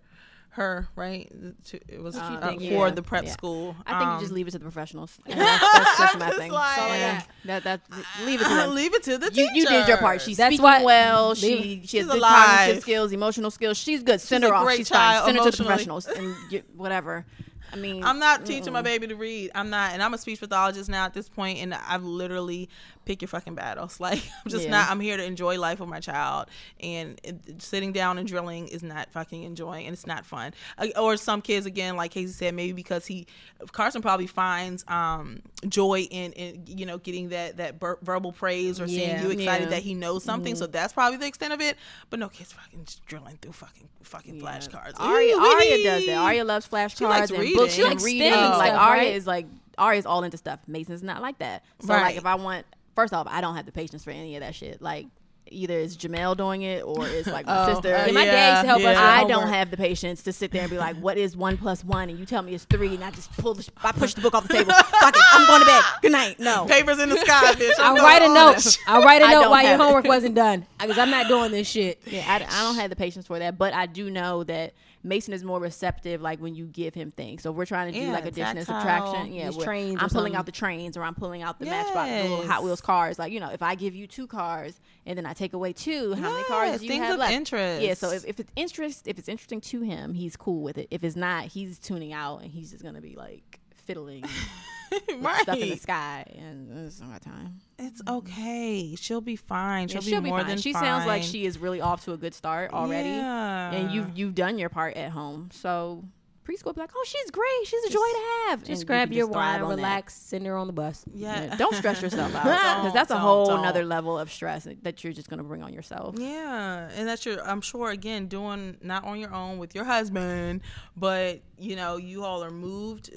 [0.57, 1.31] Her right,
[1.65, 2.61] to, it was uh, think?
[2.61, 2.89] for Yeah.
[2.89, 3.29] the prep Yeah.
[3.31, 3.75] school.
[3.85, 5.19] I think Um, you just leave it to the professionals.
[5.27, 6.51] That's, that's just I'm my just thing.
[6.51, 7.81] like- And that that
[8.25, 8.73] leave it to them.
[8.73, 10.19] leave it to the You, you did your part.
[10.21, 11.29] She's That's speaking why- well.
[11.29, 12.45] leave- She she has She's good alive.
[12.57, 13.77] cognitive skills, emotional skills.
[13.77, 14.19] She's good.
[14.19, 14.71] Send She's her off.
[14.73, 15.35] She's child fine.
[15.35, 17.25] Send her to the professionals and you, whatever.
[17.71, 19.51] I mean, I'm not teaching my baby to read.
[19.53, 22.69] I'm not, and I'm a speech pathologist now at this point, and I've literally
[23.07, 23.99] pick your fucking battles.
[24.07, 24.71] Like I'm just Yeah.
[24.71, 24.89] not.
[24.91, 26.47] I'm here to enjoy life with my child,
[26.79, 30.53] and it, sitting down and drilling is not fucking enjoying, and it's not fun.
[30.77, 33.25] Uh, or some kids again, like Casey said, maybe because he
[33.71, 38.79] Carson probably finds um joy in, in you know getting that that ver- verbal praise
[38.79, 39.23] or seeing Yeah.
[39.23, 39.69] you excited Yeah.
[39.71, 40.55] that he knows something.
[40.55, 41.77] So that's probably the extent of it.
[42.09, 44.93] But no kids fucking just drilling through fucking fucking flashcards.
[44.99, 45.37] Aria.
[45.37, 46.17] Aria does that.
[46.17, 47.55] Aria loves flashcards and reading.
[47.55, 48.31] books She likes reading.
[48.31, 49.15] Like Aria right?
[49.15, 49.47] is like
[49.77, 50.59] Aria's all into stuff.
[50.67, 51.63] Mason's not like that.
[51.81, 52.01] So Right.
[52.01, 52.65] like if I want,
[52.97, 54.81] first off, I don't have the patience for any of that shit.
[54.81, 55.05] Like
[55.49, 57.95] either it's Jamel doing it or it's like my Oh, sister.
[57.95, 58.89] uh, Yeah, my dad used to help us yeah.
[58.89, 59.29] with I homework.
[59.29, 62.09] don't have the patience to sit there and be like, "What is one plus one?"
[62.09, 64.33] And you tell me it's three, and I just pull the, I push the book
[64.33, 64.73] off the table.
[64.99, 65.83] Fuck it, I'm going to bed.
[66.01, 66.39] Good night.
[66.39, 67.71] No, Papers in the sky, bitch.
[67.79, 68.77] I'm I'll write a note.
[68.87, 69.83] I'll write a I note don't while your have it.
[69.83, 72.01] homework wasn't done because I'm not doing this shit.
[72.05, 74.73] Yeah, I, I don't have the patience for that, but I do know that
[75.07, 77.43] Mason is more receptive, like when you give him things.
[77.43, 79.33] So we're trying to do Yeah, like addition and subtraction.
[79.33, 82.47] Yeah, trains I'm pulling out the trains, or I'm pulling out the Matchbox, the little
[82.47, 83.17] Hot Wheels cars.
[83.17, 86.13] Like you know, if I give you two cars and then I take away two,
[86.13, 87.33] how many cars do you have of left?
[87.33, 87.83] interest.
[87.83, 90.87] Yeah, so if, if it's interest, if it's interesting to him, he's cool with it.
[90.91, 93.56] If it's not, he's tuning out and he's just gonna be like
[93.87, 94.23] fiddling
[95.19, 95.41] right.
[95.41, 97.59] stuff in the sky, and it's not my time.
[97.79, 98.17] It's mm-hmm.
[98.17, 98.95] okay.
[98.95, 99.87] She'll be fine.
[99.87, 100.47] She'll, Yeah, she'll be be more fine.
[100.47, 100.83] than She fine.
[100.83, 103.09] sounds like she is really off to a good start already.
[103.09, 103.71] Yeah.
[103.71, 105.49] and you've you've done your part at home.
[105.53, 106.03] So
[106.47, 107.65] preschool be like, oh, she's great.
[107.65, 108.63] She's a joy to have.
[108.63, 109.75] Just And grab can your thrive wine, on that.
[109.75, 111.03] relax, send her on the bus.
[111.13, 111.43] yeah.
[111.45, 113.59] Yeah, Don't stress yourself out because that's a whole don't.
[113.59, 116.15] another level of stress that you're just gonna bring on yourself.
[116.17, 117.41] Yeah, and that's your.
[117.45, 120.61] I'm sure again doing not on your own with your husband,
[120.95, 123.11] but you know you all are moved.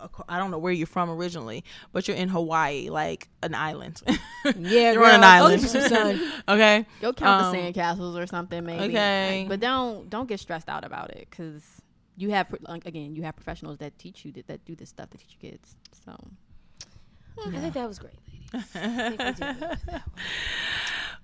[0.00, 4.00] uh, I don't know where you're from originally, but you're in Hawaii, like an island.
[4.56, 5.62] Yeah, you're on an girl, go island.
[5.62, 6.32] get you some sun.
[6.48, 8.84] okay, Go count Um, the sandcastles or something, maybe.
[8.94, 9.40] okay.
[9.40, 11.62] Like, but don't don't get stressed out about it because
[12.18, 15.08] you have like, again you have professionals that teach you that, that do this stuff
[15.10, 15.76] that teach your kids.
[16.04, 16.12] So
[17.38, 18.66] hmm, I think that was great, ladies.
[18.74, 20.02] I think we did.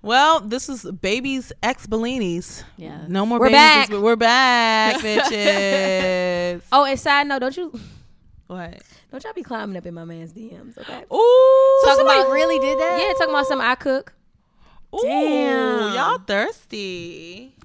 [0.01, 2.63] Well, this is babies ex Bellinis.
[2.77, 3.55] yeah, No more We're babies.
[3.57, 3.89] back.
[3.89, 6.61] We're, we're back, bitches.
[6.71, 7.79] Oh, and side note, don't you
[8.47, 8.81] what?
[9.11, 11.03] don't y'all be climbing up in my man's DMs, okay?
[11.11, 12.99] Ooh, Talking somebody about- really did that?
[13.01, 14.13] Yeah, talking about something I cook.
[14.93, 15.93] Ooh, Damn.
[15.95, 17.55] y'all thirsty.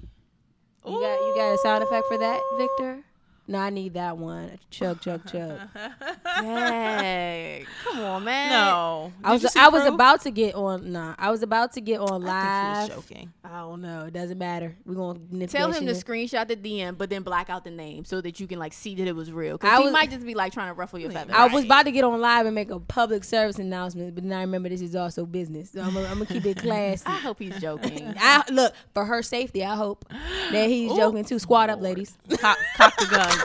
[0.83, 3.03] You got you got a sound effect for that, Victor?
[3.51, 4.57] No, I need that one.
[4.69, 5.59] Chug, chug, chug.
[6.41, 7.65] Dang.
[7.83, 8.49] Come on, man.
[8.49, 9.93] No, I was Did you see I was proof?
[9.93, 10.91] about to get on.
[10.91, 12.77] Nah, I was about to get on I live.
[12.77, 13.33] think he was joking.
[13.43, 14.05] I don't know.
[14.05, 14.75] It doesn't matter.
[14.85, 18.21] We're gonna Tell him to screenshot the DM, but then black out the name so
[18.21, 19.55] that you can like see that it was real.
[19.55, 21.35] I Because he was- might just be like trying to ruffle your feathers.
[21.37, 24.31] I was about to get on live and make a public service announcement, but then
[24.33, 25.71] I remember this is also business.
[25.71, 27.03] So I'm gonna, keep it classy.
[27.05, 28.13] I hope he's joking.
[28.19, 29.65] I look for her safety.
[29.65, 30.05] I hope
[30.51, 30.95] that he's Ooh.
[30.95, 31.39] joking too.
[31.39, 32.17] Squad up, ladies.
[32.39, 33.37] Cock, cock the gun.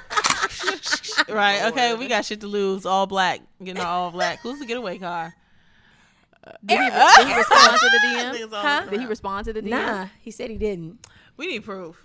[1.29, 1.65] right.
[1.67, 1.95] Okay.
[1.95, 2.87] We got shit to lose.
[2.87, 3.41] All black.
[3.63, 4.41] Getting our all black.
[4.41, 5.35] Who's the getaway car?
[6.65, 8.55] Did he, eh, uh, did he respond to the I think DM?
[8.55, 8.87] Huh?
[8.89, 9.69] Did he respond to the DM?
[9.69, 11.05] Nah, he said he didn't.
[11.37, 12.01] We need proof.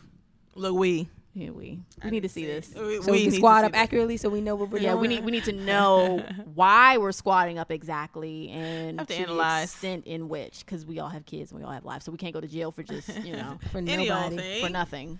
[0.55, 1.09] Look, we.
[1.33, 2.73] Yeah, we we need to see this.
[2.75, 3.79] We, So we, need can to squad up this.
[3.79, 4.95] accurately, so we know what we're Yeah, doing.
[4.95, 6.17] Yeah, we need we need to know
[6.55, 9.69] why we're squatting up exactly and Have to to analyze.
[9.71, 12.11] the extent in which because we all have kids and we all have lives, so
[12.11, 14.59] we can't go to jail for just you know for Any nobody.
[14.61, 15.19] for nothing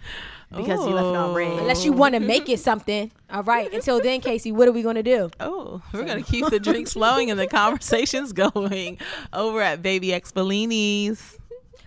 [0.50, 1.60] because you left it on red.
[1.60, 3.10] Unless you want to make it something.
[3.30, 3.74] All right.
[3.74, 5.30] Until then, Casey, what are we gonna do?
[5.40, 8.98] Oh, we're gonna keep the drinks flowing and the conversations going
[9.32, 11.38] over at Baby X Bellini's.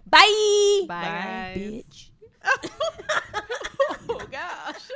[0.07, 0.85] Bye.
[0.89, 1.57] Bye, guys.
[1.59, 2.09] Bitch.
[4.09, 4.91] oh gosh.